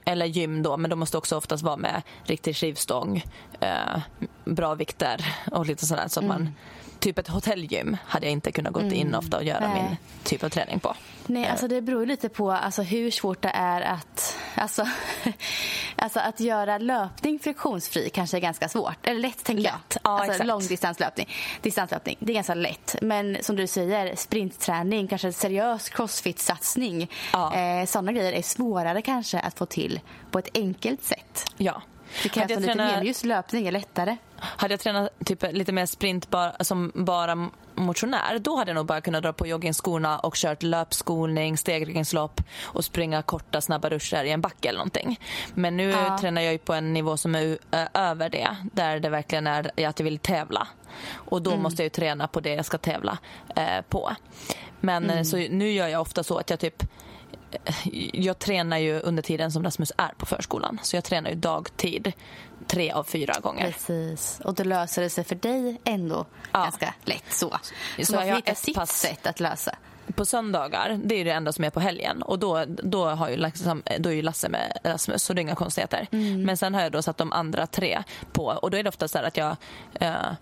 [0.05, 3.24] Eller gym då, men de måste också oftast vara med riktig skivstång,
[3.61, 4.01] eh,
[4.45, 6.43] bra vikter och lite sådär så att mm.
[6.43, 6.55] man
[7.01, 8.94] typ ett hotellgym hade jag inte kunnat gå mm.
[8.94, 9.82] in ofta och göra Nej.
[9.82, 10.94] min typ av träning på.
[11.26, 14.36] Nej, alltså det beror lite på alltså, hur svårt det är att...
[14.55, 14.86] Alltså,
[15.96, 19.07] alltså att göra löpning friktionsfri kanske är ganska svårt.
[19.07, 19.72] Eller lätt, tänker lätt.
[19.88, 20.01] jag.
[20.05, 21.28] Ja, alltså, långdistanslöpning.
[21.61, 22.96] Distanslöpning, det är ganska lätt.
[23.03, 27.11] Men som du säger, sprintträning, kanske seriös crossfit-satsning.
[27.32, 27.55] Ja.
[27.55, 31.44] Eh, sådana grejer är svårare kanske att få till på ett enkelt sätt.
[31.57, 31.82] Ja.
[32.22, 32.96] Det krävs lite tränat...
[32.96, 33.02] mer.
[33.02, 34.16] Just löpning är lättare.
[34.38, 38.86] Hade jag tränat typ lite mer sprint bara, som bara motionär då hade jag nog
[38.86, 44.30] bara kunnat dra på joggingskorna och kört löpskolning, stegringslopp och springa korta snabba ruscher i
[44.30, 45.20] en backe eller någonting.
[45.54, 46.18] Men nu ja.
[46.18, 47.58] tränar jag på en nivå som är
[47.94, 50.68] över det där det verkligen är att jag vill tävla.
[51.12, 51.62] Och då mm.
[51.62, 53.18] måste jag ju träna på det jag ska tävla
[53.56, 54.12] eh, på.
[54.80, 55.24] Men mm.
[55.24, 56.82] så nu gör jag ofta så att jag typ
[58.12, 60.78] jag tränar ju under tiden som Rasmus är på förskolan.
[60.82, 62.12] Så jag tränar ju dagtid
[62.66, 63.72] tre av fyra gånger.
[63.72, 64.40] Precis.
[64.44, 66.62] Och då löser det sig för dig ändå ja.
[66.62, 67.59] ganska lätt så.
[67.98, 69.76] Så, så man får hitta sitt pass sätt att lösa.
[70.14, 72.22] På söndagar, det är det enda som är på helgen.
[72.22, 75.42] Och då, då, har ju liksom, då är ju Lasse med Rasmus, så det är
[75.42, 76.07] inga konstigheter.
[76.12, 76.42] Mm.
[76.42, 78.44] Men sen har jag då satt de andra tre på.
[78.44, 79.57] Och då är det ofta så att jag
[79.94, 80.32] eh,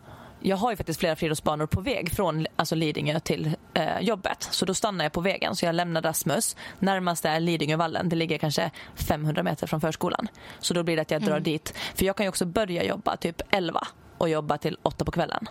[0.41, 4.49] jag har ju faktiskt flera friidrottsbanor på väg från alltså Lidingö till eh, jobbet.
[4.51, 5.57] Så då stannar jag på vägen.
[5.57, 6.57] Så jag lämnar Rasmus.
[6.79, 8.09] Närmast är Lidingövallen.
[8.09, 10.29] Det ligger kanske 500 meter från förskolan.
[10.59, 11.43] Så då blir det att jag drar mm.
[11.43, 11.75] dit.
[11.95, 13.87] För jag kan ju också börja jobba typ 11
[14.19, 15.49] och jobba till 8 på kvällen.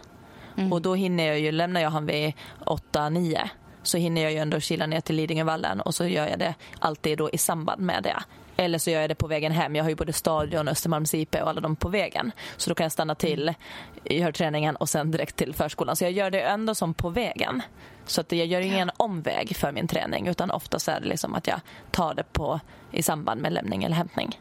[0.58, 0.74] Mm.
[0.74, 2.34] Och då hinner jag ju, lämnar jag han vid
[2.66, 3.50] 8-9
[3.84, 7.18] så hinner jag ju ändå kila ner till Lidingövallen och så gör jag det alltid
[7.18, 8.24] då i samband med det.
[8.58, 9.76] Eller så gör jag det på vägen hem.
[9.76, 12.32] Jag har ju både Stadion, Östermalms IP och alla dem på vägen.
[12.58, 13.54] Så då kan jag stanna till,
[14.04, 15.96] gör träningen och sen direkt till förskolan.
[15.96, 17.62] Så jag gör det ändå som på vägen.
[18.08, 21.48] Så att jag gör ingen omväg för min träning utan oftast är det liksom att
[21.48, 21.60] jag
[21.92, 22.60] tar det på,
[22.92, 24.40] i samband med lämning eller hämtning.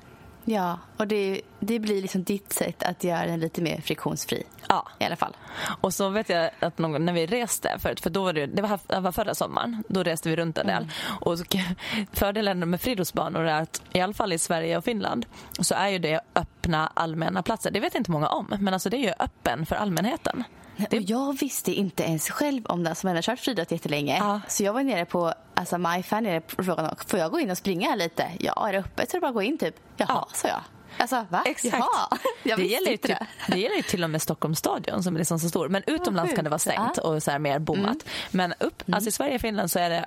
[0.48, 4.42] Ja, och det, det blir liksom ditt sätt att göra den lite mer friktionsfri.
[4.68, 4.88] Ja.
[4.98, 5.36] I alla fall.
[5.80, 8.62] Och så vet jag att någon, när vi reste förut, för då var det, det
[8.62, 10.82] var, det var förra sommaren, då reste vi runt en del.
[10.82, 11.18] Mm.
[11.20, 11.36] Och
[12.12, 15.26] fördelen med friidrottsbanor är att i alla fall i Sverige och Finland
[15.58, 17.70] så är ju det öppna allmänna platser.
[17.70, 20.44] Det vet inte många om, men alltså det är ju öppen för allmänheten.
[20.76, 20.96] Det...
[20.96, 24.16] Och jag visste inte ens själv om det som hade kört friidrott jättelänge.
[24.18, 24.40] Ja.
[24.48, 27.58] Så jag var nere på alltså MyFan nere på frågan får jag gå in och
[27.58, 28.30] springa lite?
[28.40, 29.74] Ja, är det öppet så är det bara att gå in typ.
[29.96, 30.28] Jaha, ja.
[30.32, 30.60] sa jag.
[30.98, 31.42] Alltså, va?
[31.46, 31.76] Exakt.
[31.76, 32.18] Jaha.
[32.42, 33.18] Jag det, gäller ju typ,
[33.48, 35.68] det gäller ju till och med Stockholms stadion som är liksom så stor.
[35.68, 37.86] Men utomlands kan det vara stängt och så här mer bommat.
[37.86, 37.96] Mm.
[38.30, 38.94] Men upp, mm.
[38.94, 40.06] alltså i Sverige och Finland så är det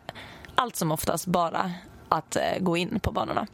[0.55, 1.71] allt som oftast bara
[2.09, 3.47] att eh, gå in på banorna.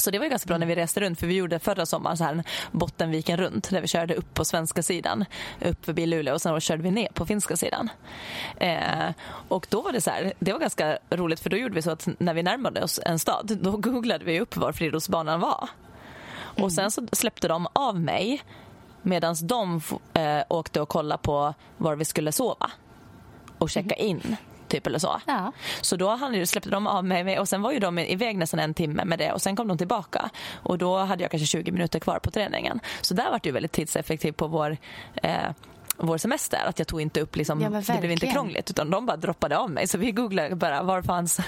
[0.00, 2.24] Så det var ganska bra när vi reste runt för vi gjorde förra sommaren så
[2.24, 2.42] här en
[2.72, 5.24] Bottenviken runt där vi körde upp på svenska sidan
[5.60, 7.88] upp förbi Luleå och sen körde vi ner på finska sidan.
[8.56, 9.10] Eh,
[9.48, 11.90] och då var det så här, det var ganska roligt för då gjorde vi så
[11.90, 15.68] att när vi närmade oss en stad då googlade vi upp var Friidrottsbanan var.
[16.54, 16.64] Mm.
[16.64, 18.42] Och sen så släppte de av mig
[19.02, 19.80] medan de
[20.14, 22.70] eh, åkte och kollade på var vi skulle sova
[23.58, 24.06] och checka mm.
[24.06, 24.36] in
[24.70, 25.20] typ eller så.
[25.26, 25.52] Ja.
[25.80, 28.74] Så då hade, släppte de av mig och sen var ju de iväg nästan en
[28.74, 30.30] timme med det och sen kom de tillbaka
[30.62, 32.80] och då hade jag kanske 20 minuter kvar på träningen.
[33.00, 34.76] Så där var det ju väldigt tidseffektivt på vår
[35.22, 35.50] eh,
[36.02, 36.64] vår semester.
[36.66, 39.58] Att jag tog inte upp, liksom, ja, det blev inte krångligt utan de bara droppade
[39.58, 39.86] av mig.
[39.86, 41.40] Så vi googlade bara var fanns,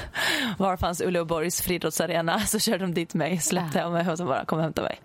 [0.59, 3.85] var fanns Uleåborgs friidrottsarena så körde de dit mig, släppte ja.
[3.85, 5.01] av mig och så bara kom och hämtade mig.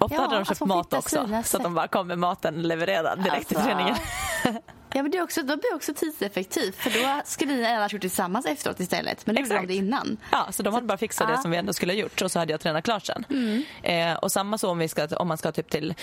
[0.00, 2.62] Ofta ja, hade de köpt alltså, mat också så att de bara kom med maten
[2.62, 3.54] levererad direkt alltså.
[3.54, 3.96] i träningen.
[4.94, 7.92] Ja, men det, är också, då blir det också tidseffektivt för då skulle ni annars
[7.92, 9.26] gjort tillsammans efteråt istället.
[9.26, 10.16] Men nu gjorde de det innan.
[10.30, 12.38] Ja, så de hade bara fixat det som vi ändå skulle ha gjort och så
[12.38, 13.24] hade jag tränat klart sen.
[13.30, 13.64] Mm.
[13.82, 15.94] Eh, och samma så om, vi ska, om man ska typ till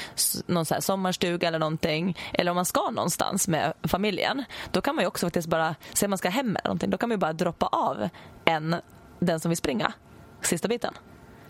[0.45, 4.43] någon så sommarstuga eller någonting eller om man ska någonstans med familjen.
[4.71, 7.09] Då kan man ju också faktiskt bara, säg man ska hem eller någonting, då kan
[7.09, 8.09] man ju bara droppa av
[8.45, 8.75] en,
[9.19, 9.93] den som vill springa
[10.41, 10.93] sista biten.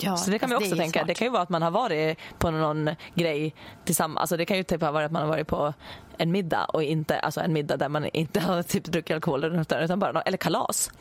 [0.04, 1.00] Ja, så det kan alltså man också det tänka.
[1.00, 1.08] Smart.
[1.08, 4.20] Det kan ju vara att man har varit på någon grej tillsammans.
[4.20, 5.74] Alltså det kan ju typ ha varit att man har varit på
[6.18, 10.00] en middag och inte alltså en middag där man inte har typ druckit alkohol utan
[10.00, 10.92] bara eller kalas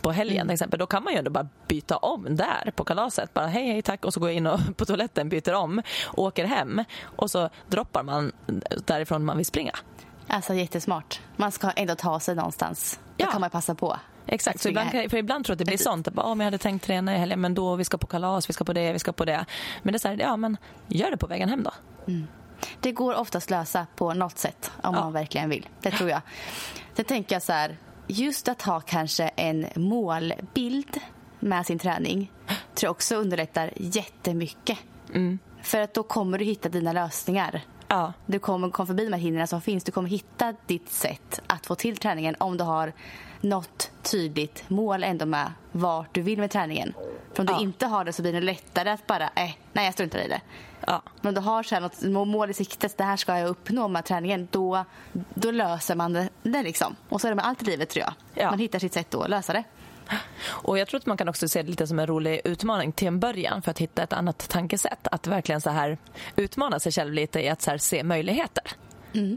[0.00, 0.46] på helgen mm.
[0.46, 0.78] till exempel.
[0.78, 3.34] Då kan man ju ändå bara byta om där på kalaset.
[3.34, 5.82] Bara hej hej tack och så går jag in och på toaletten byter om,
[6.14, 8.32] åker hem och så droppar man
[8.86, 9.72] därifrån man vill springa.
[10.28, 11.20] Alltså jättesmart.
[11.36, 13.00] Man ska ändå ta sig någonstans.
[13.16, 13.30] Då ja.
[13.30, 13.96] kan man passa på.
[14.26, 16.08] Exakt, så ibland, för ibland tror jag att det blir sånt.
[16.08, 18.52] Bara, oh, jag hade tänkt träna i helgen men då vi ska på kalas, vi
[18.52, 19.44] ska på det, vi ska på det.
[19.82, 20.56] Men det är så här, ja men
[20.88, 21.70] gör det på vägen hem då.
[22.06, 22.26] Mm.
[22.80, 25.00] Det går oftast lösa på något sätt om ja.
[25.00, 25.68] man verkligen vill.
[25.80, 26.20] Det tror jag.
[26.94, 27.76] Sen tänker jag så här,
[28.06, 31.00] just att ha kanske en målbild
[31.40, 32.32] med sin träning
[32.74, 34.78] tror jag också underlättar jättemycket.
[35.14, 35.38] Mm.
[35.62, 38.12] För att då kommer du hitta dina lösningar Ja.
[38.26, 39.84] Du kommer komma förbi de här hindren som finns.
[39.84, 42.92] Du kommer hitta ditt sätt att få till träningen om du har
[43.40, 46.94] något tydligt mål ändå med vart du vill med träningen.
[47.34, 47.60] För om du Ja.
[47.60, 50.40] inte har det så blir det lättare att bara, eh, nej jag struntar i det.
[50.86, 51.02] Ja.
[51.20, 53.88] Men om du har så här något mål i sikte, det här ska jag uppnå
[53.88, 54.84] med träningen, då,
[55.34, 56.96] då löser man det, det liksom.
[57.08, 58.12] Och så är det med allt i livet tror jag.
[58.44, 58.50] Ja.
[58.50, 59.64] Man hittar sitt sätt då att lösa det.
[60.44, 63.08] Och jag tror att man kan också se det lite som en rolig utmaning till
[63.08, 65.08] en början för att hitta ett annat tankesätt.
[65.10, 65.98] Att verkligen så här
[66.36, 68.64] utmana sig själv lite i att så här se möjligheter.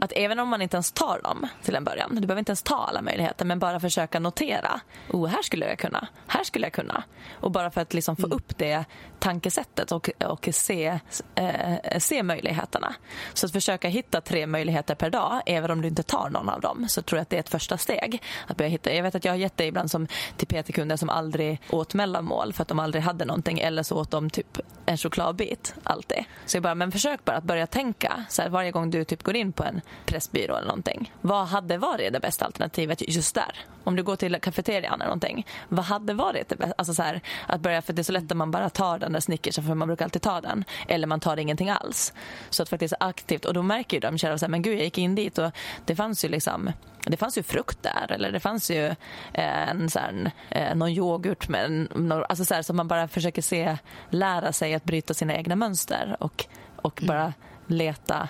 [0.00, 2.62] Att även om man inte ens tar dem till en början, du behöver inte ens
[2.62, 6.72] ta alla möjligheter men bara försöka notera, oh här skulle jag kunna, här skulle jag
[6.72, 7.04] kunna.
[7.40, 8.84] Och bara för att liksom få upp det
[9.18, 10.98] tankesättet och, och se,
[11.34, 12.94] eh, se möjligheterna.
[13.34, 16.60] Så att försöka hitta tre möjligheter per dag, även om du inte tar någon av
[16.60, 18.22] dem, så tror jag att det är ett första steg.
[18.46, 18.94] Att börja hitta.
[18.94, 20.06] Jag vet att jag har gett det ibland som
[20.36, 24.10] till PT-kunder som aldrig åt mellanmål för att de aldrig hade någonting eller så åt
[24.10, 26.24] de typ en chokladbit alltid.
[26.46, 29.22] Så jag bara, men försök bara att börja tänka så här, varje gång du typ
[29.22, 31.12] går in på en pressbyrå eller någonting.
[31.20, 33.66] Vad hade varit det bästa alternativet just där?
[33.84, 35.46] Om du går till kafeterian eller någonting.
[35.68, 36.74] Vad hade varit det bästa?
[36.78, 39.12] Alltså så här, att börja, för det är så lätt att man bara tar den
[39.12, 40.64] där snickersen för man brukar alltid ta den.
[40.88, 42.12] Eller man tar ingenting alls.
[42.50, 44.84] Så att faktiskt aktivt, och då märker ju de själva så här, men gud jag
[44.84, 45.52] gick in dit och
[45.84, 46.72] det fanns ju liksom
[47.06, 48.86] det fanns ju frukt där eller det fanns ju
[49.32, 53.08] eh, en, så här, eh, någon yoghurt med en, alltså så, här, så man bara
[53.08, 53.78] försöker se,
[54.10, 56.46] lära sig att bryta sina egna mönster och,
[56.76, 57.32] och bara
[57.66, 58.28] leta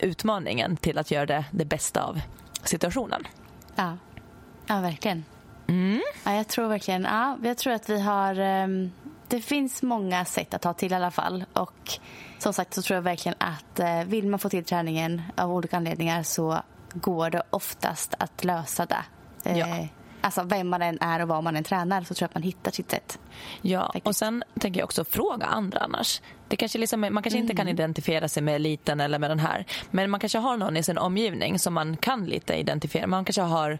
[0.00, 2.20] utmaningen till att göra det, det bästa av
[2.64, 3.26] situationen.
[3.76, 3.96] Ja,
[4.66, 5.24] ja verkligen.
[6.24, 8.92] Ja, jag tror verkligen, ja, jag tror att vi har, ehm,
[9.28, 11.44] det finns många sätt att ta till i alla fall.
[11.52, 11.98] Och
[12.38, 15.76] som sagt så tror jag verkligen att eh, vill man få till träningen av olika
[15.76, 16.62] anledningar så
[16.92, 19.04] går det oftast att lösa det.
[19.44, 19.86] Eh, Ja.
[20.20, 22.42] Alltså vem man än är och vad man än tränar så tror jag att man
[22.42, 23.18] hittar sitt sätt.
[23.62, 26.22] Ja, och sen tänker jag också fråga andra annars.
[26.48, 29.66] Det kanske liksom, man kanske inte kan identifiera sig med eliten eller med den här.
[29.90, 33.06] Men man kanske har någon i sin omgivning som man kan lite identifiera.
[33.06, 33.78] Man kanske har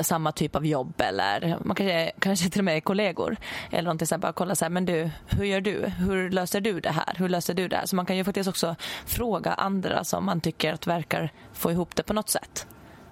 [0.00, 3.36] samma typ av jobb eller man kanske, kanske till och med är kollegor.
[3.70, 5.92] Eller någonting så här, bara kolla så här, men du, hur gör du?
[5.98, 7.14] Hur löser du det här?
[7.16, 7.86] Hur löser du det här?
[7.86, 11.96] Så man kan ju faktiskt också fråga andra som man tycker att verkar få ihop
[11.96, 12.66] det på något sätt.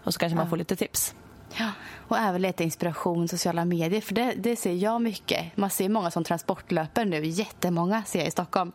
[0.04, 1.14] Och så kanske man får lite tips.
[1.58, 1.70] Ja,
[2.08, 4.00] och även leta inspiration sociala medier.
[4.00, 5.56] För det, det ser jag mycket.
[5.56, 7.26] Man ser många som transportlöper nu.
[7.26, 8.72] Jättemånga ser jag i Stockholm.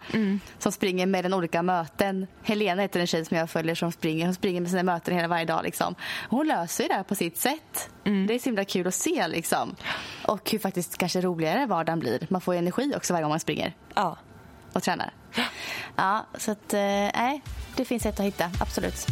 [0.60, 2.28] Som springer mellan olika möten.
[2.44, 4.26] Helena heter en tjej som jag följer som springer.
[4.26, 5.64] Hon springer med sina möten hela varje dag.
[5.64, 5.96] Liksom.
[6.30, 7.90] Hon löser det här på sitt sätt.
[8.04, 9.28] Det är så himla kul att se.
[9.28, 9.76] Liksom.
[10.26, 12.28] Och hur faktiskt kanske roligare vardagen blir.
[12.30, 14.18] Man får energi också varje gång man springer Ja,
[14.74, 15.14] och tränar.
[15.96, 17.42] Ja, så att, eh, nej,
[17.76, 18.52] det finns sätt att hitta.
[18.60, 19.08] Absolut.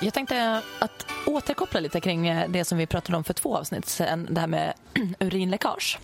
[0.00, 1.06] Jag tänkte att
[1.38, 4.46] återkoppla lite kring eh, det som vi pratade om för två avsnitt sen, det här
[4.46, 4.72] med
[5.20, 5.98] urinläckage.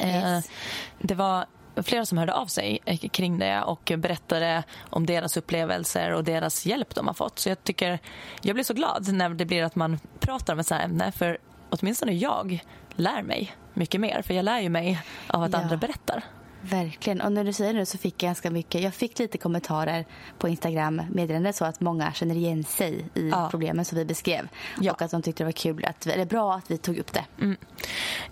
[0.00, 0.50] Eh, Yes.
[0.98, 1.46] Det var
[1.82, 6.66] flera som hörde av sig eh, kring det och berättade om deras upplevelser och deras
[6.66, 7.38] hjälp de har fått.
[7.38, 7.98] Så jag tycker,
[8.42, 11.12] jag blir så glad när det blir att man pratar om ett sånt här ämne
[11.12, 11.38] för
[11.70, 12.64] åtminstone jag
[12.94, 15.58] lär mig mycket mer för jag lär ju mig av att Ja.
[15.58, 16.24] andra berättar.
[16.62, 17.20] Verkligen.
[17.20, 18.82] Och när du säger det så fick jag ganska mycket.
[18.82, 20.04] Jag fick lite kommentarer
[20.38, 23.48] på Instagram meddelande så att många känner igen sig i Ja.
[23.50, 24.48] problemen som vi beskrev.
[24.80, 24.92] Ja.
[24.92, 27.24] Och att de tyckte det var kul, att, eller bra att vi tog upp det.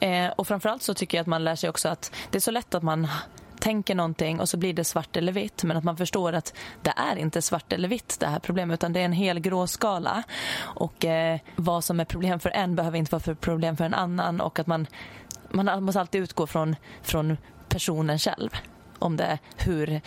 [0.06, 2.50] Eh, och framförallt så tycker jag att man lär sig också att det är så
[2.50, 3.08] lätt att man
[3.60, 6.92] tänker någonting och så blir det svart eller vitt men att man förstår att det
[6.96, 10.22] är inte svart eller vitt det här problemet utan det är en hel gråskala
[10.60, 13.94] och eh, vad som är problem för en behöver inte vara för problem för en
[13.94, 14.86] annan och att man,
[15.50, 17.36] man måste alltid utgå från, från
[17.70, 18.50] personen själv
[18.98, 20.00] om det hur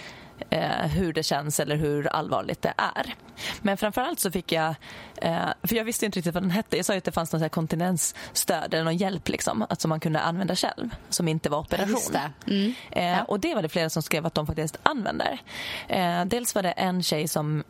[0.49, 3.15] eh, hur det känns eller hur allvarligt det är.
[3.61, 4.75] Men framförallt så fick jag,
[5.15, 7.33] eh, för jag visste inte riktigt vad den hette, jag sa ju att det fanns
[7.33, 11.59] någon kontinensstöd eller någon hjälp liksom, att som man kunde använda själv som inte var
[11.59, 12.01] operation.
[12.11, 12.31] det.
[12.51, 12.73] Mm.
[12.91, 13.23] Eh.
[13.23, 15.39] Och det var det flera som skrev att de faktiskt använder.
[15.87, 17.63] Eh, dels var det en tjej som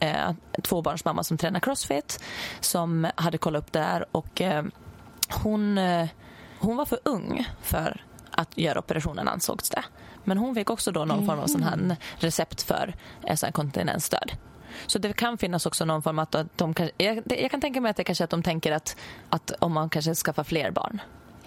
[0.00, 0.32] eh,
[0.62, 2.22] tvåbarnsmamma som tränar crossfit
[2.60, 4.64] som hade kollat upp det här och eh,
[5.28, 5.80] hon,
[6.58, 8.04] hon var för ung för
[8.36, 9.82] att göra operationen ansågs det.
[10.24, 12.94] Men hon fick också då någon form av sån här recept för
[13.26, 14.32] eh, här kontinensstöd.
[14.86, 17.90] Så det kan finnas också någon form att att de jag, jag kan tänka mig
[17.90, 18.96] att det kanske att de tänker att,
[19.28, 21.00] att om man kanske skaffar fler barn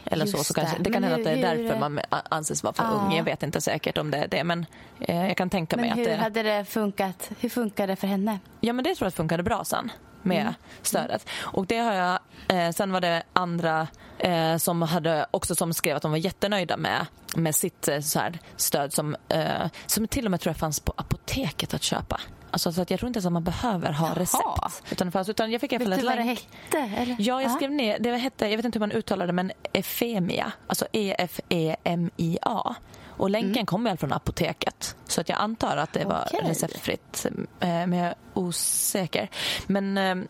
[0.05, 0.83] eller så, Just så kanske, det.
[0.83, 2.89] det kan Men hända att det är hur- därför man anses vara för Ja.
[2.89, 3.15] ung.
[3.17, 4.65] Jag vet inte säkert om det är det men
[4.99, 7.29] eh, jag kan tänka mig Men att hur det hade det funkat?
[7.39, 8.39] Hur funkade det för henne?
[8.59, 11.29] Ja, men det tror jag funkade bra sen med stödet.
[11.39, 13.87] Och det har jag, eh, sen var det andra
[14.19, 17.05] eh, som hade också som skrev att de var jättenöjda med,
[17.35, 20.79] med sitt eh, så här, stöd som, eh, som till och med tror jag fanns
[20.79, 22.19] på apoteket att köpa.
[22.51, 24.15] Alltså, så att jag tror inte ens att man behöver ha Jaha.
[24.15, 24.91] recept.
[24.91, 26.47] Utan, det fanns, utan jag fick i alla fall Vet du vad det länk.
[26.71, 27.01] hette?
[27.01, 27.15] Eller?
[27.19, 30.51] Ja, jag skrev ner, det hette, jag vet inte hur man uttalar det, men Efemia,
[30.67, 32.75] alltså E-F-E-M-I-A.
[33.17, 33.65] Och länken mm.
[33.65, 34.95] kommer från apoteket.
[35.05, 36.49] Så att jag antar att det var okay.
[36.49, 37.25] receptfritt.
[37.59, 39.29] Eh, men jag är osäker.
[39.67, 40.27] Men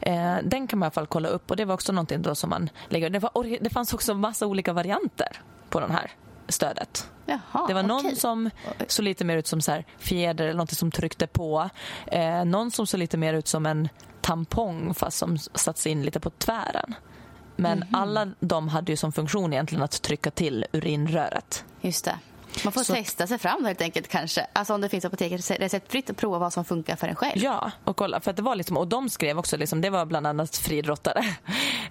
[0.00, 1.50] eh, den kan man i alla fall kolla upp.
[1.50, 3.10] Och det var också någonting då som man lägger.
[3.10, 6.10] Det, var, det fanns också massa olika varianter på den här
[6.48, 7.10] stödet.
[7.26, 8.16] Jaha, det var någon okay.
[8.16, 8.50] som
[8.86, 11.70] såg lite mer ut som så här fjäder eller något som tryckte på.
[12.06, 13.88] Eh, någon som såg lite mer ut som en
[14.20, 16.94] tampong fast som satts in lite på tvären.
[17.56, 18.02] Men mm -hmm.
[18.02, 21.64] alla de hade ju som funktion egentligen att trycka till urinröret.
[21.80, 22.18] Just det.
[22.64, 22.94] Man får så...
[22.94, 24.46] testa sig fram helt enkelt kanske.
[24.52, 27.42] Alltså om det finns apoteket receptfritt och prova vad som funkar för en själv.
[27.42, 28.20] Ja, och kolla.
[28.20, 31.24] För det var liksom, och de skrev också, liksom, det var bland annat friidrottare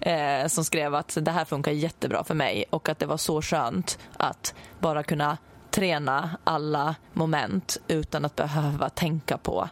[0.00, 3.42] eh, som skrev att det här funkar jättebra för mig och att det var så
[3.42, 5.38] skönt att bara kunna
[5.70, 9.68] träna alla moment utan att behöva tänka på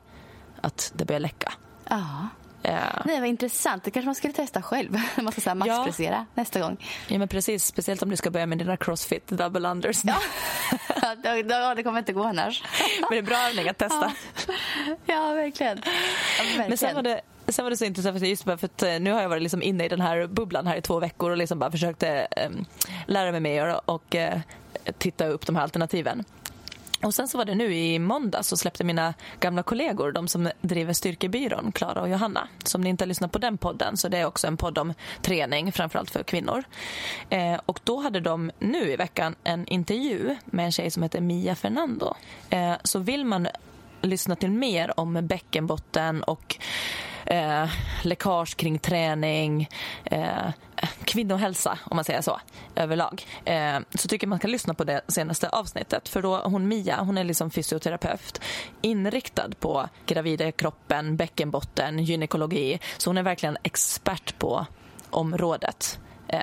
[0.61, 1.53] att det börjar läcka.
[1.89, 2.29] Ja.
[2.63, 3.03] Ja.
[3.05, 3.85] Nej, vad intressant.
[3.85, 4.93] Det kanske man skulle testa själv.
[5.23, 6.25] Man ska maxprestera ja.
[6.35, 6.77] nästa gång.
[7.09, 7.65] Ja, men precis.
[7.65, 10.03] Speciellt om du ska börja med dina crossfit double unders.
[10.05, 10.17] Ja,
[11.49, 12.63] ja det kommer inte gå annars.
[13.01, 14.13] men det är bra övning att testa.
[14.47, 14.55] Ja,
[15.07, 15.77] ja verkligen.
[15.77, 16.69] verkligen.
[16.69, 19.23] Men sen var det Sen var det så intressant, just för att eh, nu har
[19.23, 21.71] jag varit liksom inne i den här bubblan här i två veckor och liksom bara
[21.71, 22.65] försökte um,
[23.07, 24.41] lära mig mer och, uh,
[24.99, 26.25] titta upp de här alternativen.
[27.03, 30.51] Och sen så var det nu i måndag så släppte mina gamla kollegor, de som
[30.61, 32.49] driver Styrkebyrån, Klara och Johanna.
[32.65, 34.79] Så om ni inte har lyssnat på den podden så det är också en podd
[34.79, 36.65] om träning, framförallt för kvinnor.
[37.31, 41.21] Eh, och då hade de nu i veckan en intervju med en tjej som heter
[41.21, 42.15] Mia Fernando.
[42.51, 43.49] Eh, så vill man
[44.03, 46.57] lyssna till mer om bäckenbotten och
[47.27, 47.69] eh,
[48.03, 49.69] läckage kring träning,
[50.05, 50.53] eh,
[51.05, 52.41] kvinnohälsa om man säger så
[52.77, 53.27] överlag.
[53.45, 57.03] Eh, så tycker jag man kan lyssna på det senaste avsnittet för då hon Mia,
[57.03, 58.41] hon är liksom fysioterapeut
[58.81, 62.79] inriktad på gravida kroppen, bäckenbotten, gynekologi.
[62.99, 64.67] Så hon är verkligen expert på
[65.11, 65.99] området.
[66.29, 66.41] Eh,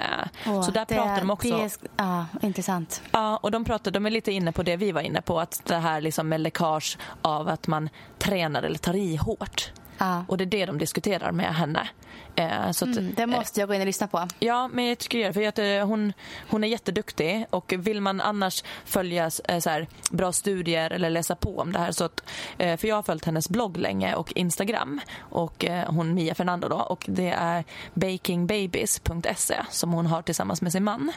[0.48, 1.58] oh, så där det, pratar de också...
[1.58, 3.02] Det ja, intressant.
[3.12, 5.62] Ja, och de, pratar, de är lite inne på det vi var inne på, att
[5.66, 9.72] det här liksom med läckage av att man tränar eller tar i hårt.
[9.98, 10.26] Ja.
[10.28, 11.90] Och det är det de diskuterar med henne.
[12.36, 14.28] Eh, så att, mm, det måste jag gå in och lyssna på.
[14.40, 16.14] Ja, men jag tycker för att, eh, hon,
[16.50, 21.36] hon är jätteduktig och vill man annars följa eh, så här, bra studier eller läsa
[21.36, 22.24] på om det här så att,
[22.58, 26.68] eh, för jag har följt hennes blogg länge och Instagram och eh, hon Mia Fernando
[26.68, 31.12] då och det är bakingbabies.se som hon har tillsammans med sin man.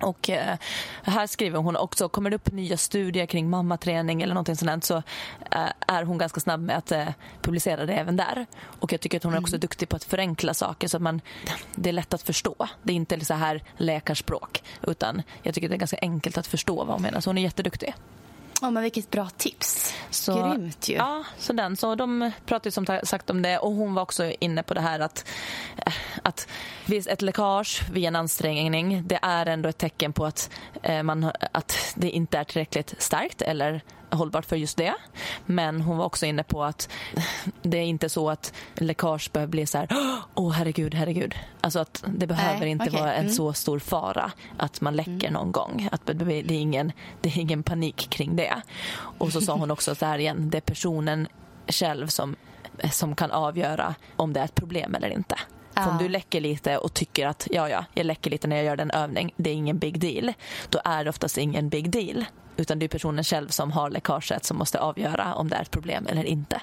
[0.00, 0.56] Och eh,
[1.02, 4.96] här skriver hon också, kommer det upp nya studier kring mammaträning eller någonting sånt så
[5.50, 7.08] eh, är hon ganska snabb med att eh,
[7.42, 8.46] publicera det även där.
[8.80, 9.60] Och jag tycker att hon är också mm.
[9.60, 11.20] duktig på att förenkla saker så att man,
[11.74, 12.68] det är lätt att förstå.
[12.82, 16.76] Det är inte så här läkarspråk utan jag tycker det är ganska enkelt att förstå
[16.76, 17.20] vad hon menar.
[17.20, 17.94] Så hon är jätteduktig.
[18.60, 19.94] Ja, men vilket bra tips.
[20.10, 20.94] Så, Grymt ju.
[20.94, 24.62] Ja, så, den, så de pratade som sagt om det och hon var också inne
[24.62, 25.28] på det här att,
[25.76, 25.92] eh,
[26.86, 30.50] att ett läckage vid en ansträngning det är ändå ett tecken på att,
[30.82, 33.82] eh, man, att det inte är tillräckligt starkt eller
[34.14, 34.94] hållbart för just det.
[35.46, 36.88] Men hon var också inne på att
[37.62, 41.34] det är inte så att läckage behöver bli så här, åh oh, herregud, herregud.
[41.60, 43.00] Alltså att det behöver Nej, inte okay.
[43.00, 43.32] vara en mm.
[43.32, 45.32] så stor fara att man läcker mm.
[45.32, 45.88] någon gång.
[45.92, 48.62] Att det är, ingen, det är ingen panik kring det.
[49.18, 51.28] Och så sa hon också så här igen, det är personen
[51.66, 52.36] själv som,
[52.92, 55.36] som kan avgöra om det är ett problem eller inte.
[55.74, 58.64] För om du läcker lite och tycker att ja, ja, jag läcker lite när jag
[58.64, 60.32] gör den övning, det är ingen big deal.
[60.68, 62.24] Då är det oftast ingen big deal.
[62.56, 65.70] Utan det är personen själv som har läckaget som måste avgöra om det är ett
[65.70, 66.60] problem eller inte.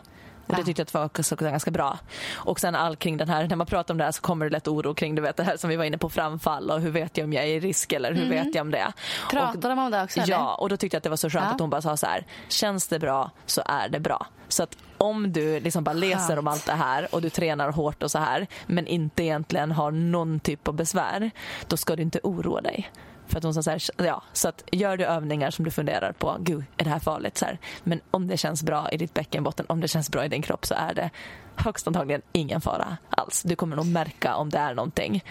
[0.51, 1.99] Och det tyckte jag var ganska bra.
[2.33, 4.51] Och sen all kring den här, när man pratar om det här så kommer det
[4.51, 6.91] lätt oro kring du vet, det här som vi var inne på, framfall och hur
[6.91, 8.45] vet jag om jag är i risk eller hur mm.
[8.45, 8.93] vet jag om det.
[9.29, 10.19] Pratar de om det också?
[10.19, 10.33] Eller?
[10.33, 11.51] Ja, och då tyckte jag att det var så skönt ja.
[11.53, 14.27] att hon bara sa så här, känns det bra så är det bra.
[14.47, 18.03] Så att om du liksom bara läser om allt det här och du tränar hårt
[18.03, 21.31] och så här men inte egentligen har någon typ av besvär,
[21.67, 22.91] då ska du inte oroa dig.
[23.27, 26.11] För att hon sa så här, ja, så att gör du övningar som du funderar
[26.11, 27.37] på, gud, är det här farligt?
[27.37, 30.27] Så här, men om det känns bra i ditt bäckenbotten, om det känns bra i
[30.27, 31.09] din kropp så är det
[31.55, 33.43] högst antagligen ingen fara alls.
[33.43, 35.23] Du kommer nog märka om det är någonting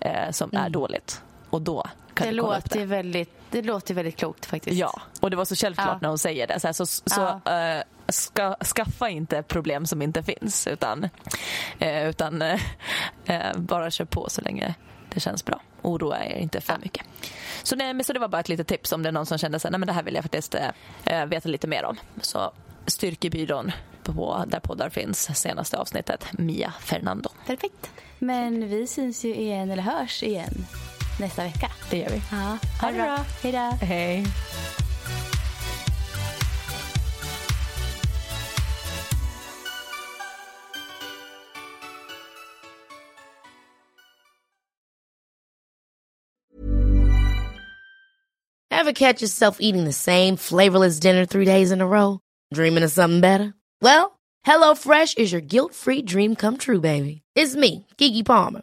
[0.00, 0.64] eh, som mm.
[0.64, 1.22] är dåligt.
[1.50, 1.84] Och då
[2.14, 2.84] kan det du kolla upp det.
[2.84, 4.76] Väldigt, det låter väldigt klokt faktiskt.
[4.76, 5.98] Ja, och det var så självklart ja.
[6.02, 6.60] när hon säger det.
[6.60, 7.76] Så, här, så, så ja.
[7.78, 11.08] uh, ska, skaffa inte problem som inte finns utan,
[11.82, 12.58] uh, utan uh,
[13.56, 14.74] bara kör på så länge
[15.14, 15.60] det känns bra.
[15.82, 17.06] Oroa er inte för mycket.
[17.62, 19.38] Så, nej, men så det var bara ett litet tips om det är någon som
[19.38, 20.56] kände sig, nej men det här vill jag faktiskt
[21.04, 21.96] äh, veta lite mer om.
[22.20, 22.52] Så
[22.86, 23.72] Styrkebyrån
[24.02, 27.30] på, där poddar finns, senaste avsnittet, Mia Fernando.
[27.46, 27.90] Perfekt.
[28.18, 30.66] Men vi syns ju igen, eller hörs igen,
[31.18, 31.70] nästa vecka.
[31.90, 32.22] Det gör vi.
[32.32, 33.24] Ja, ha det bra.
[33.42, 33.86] Hej då.
[33.86, 34.24] Hej.
[48.70, 52.20] Ever catch yourself eating the same flavorless dinner three days in a row?
[52.54, 53.52] Dreaming of something better?
[53.82, 57.22] Well, HelloFresh is your guilt-free dream come true, baby.
[57.34, 58.62] It's me, Gigi Palmer.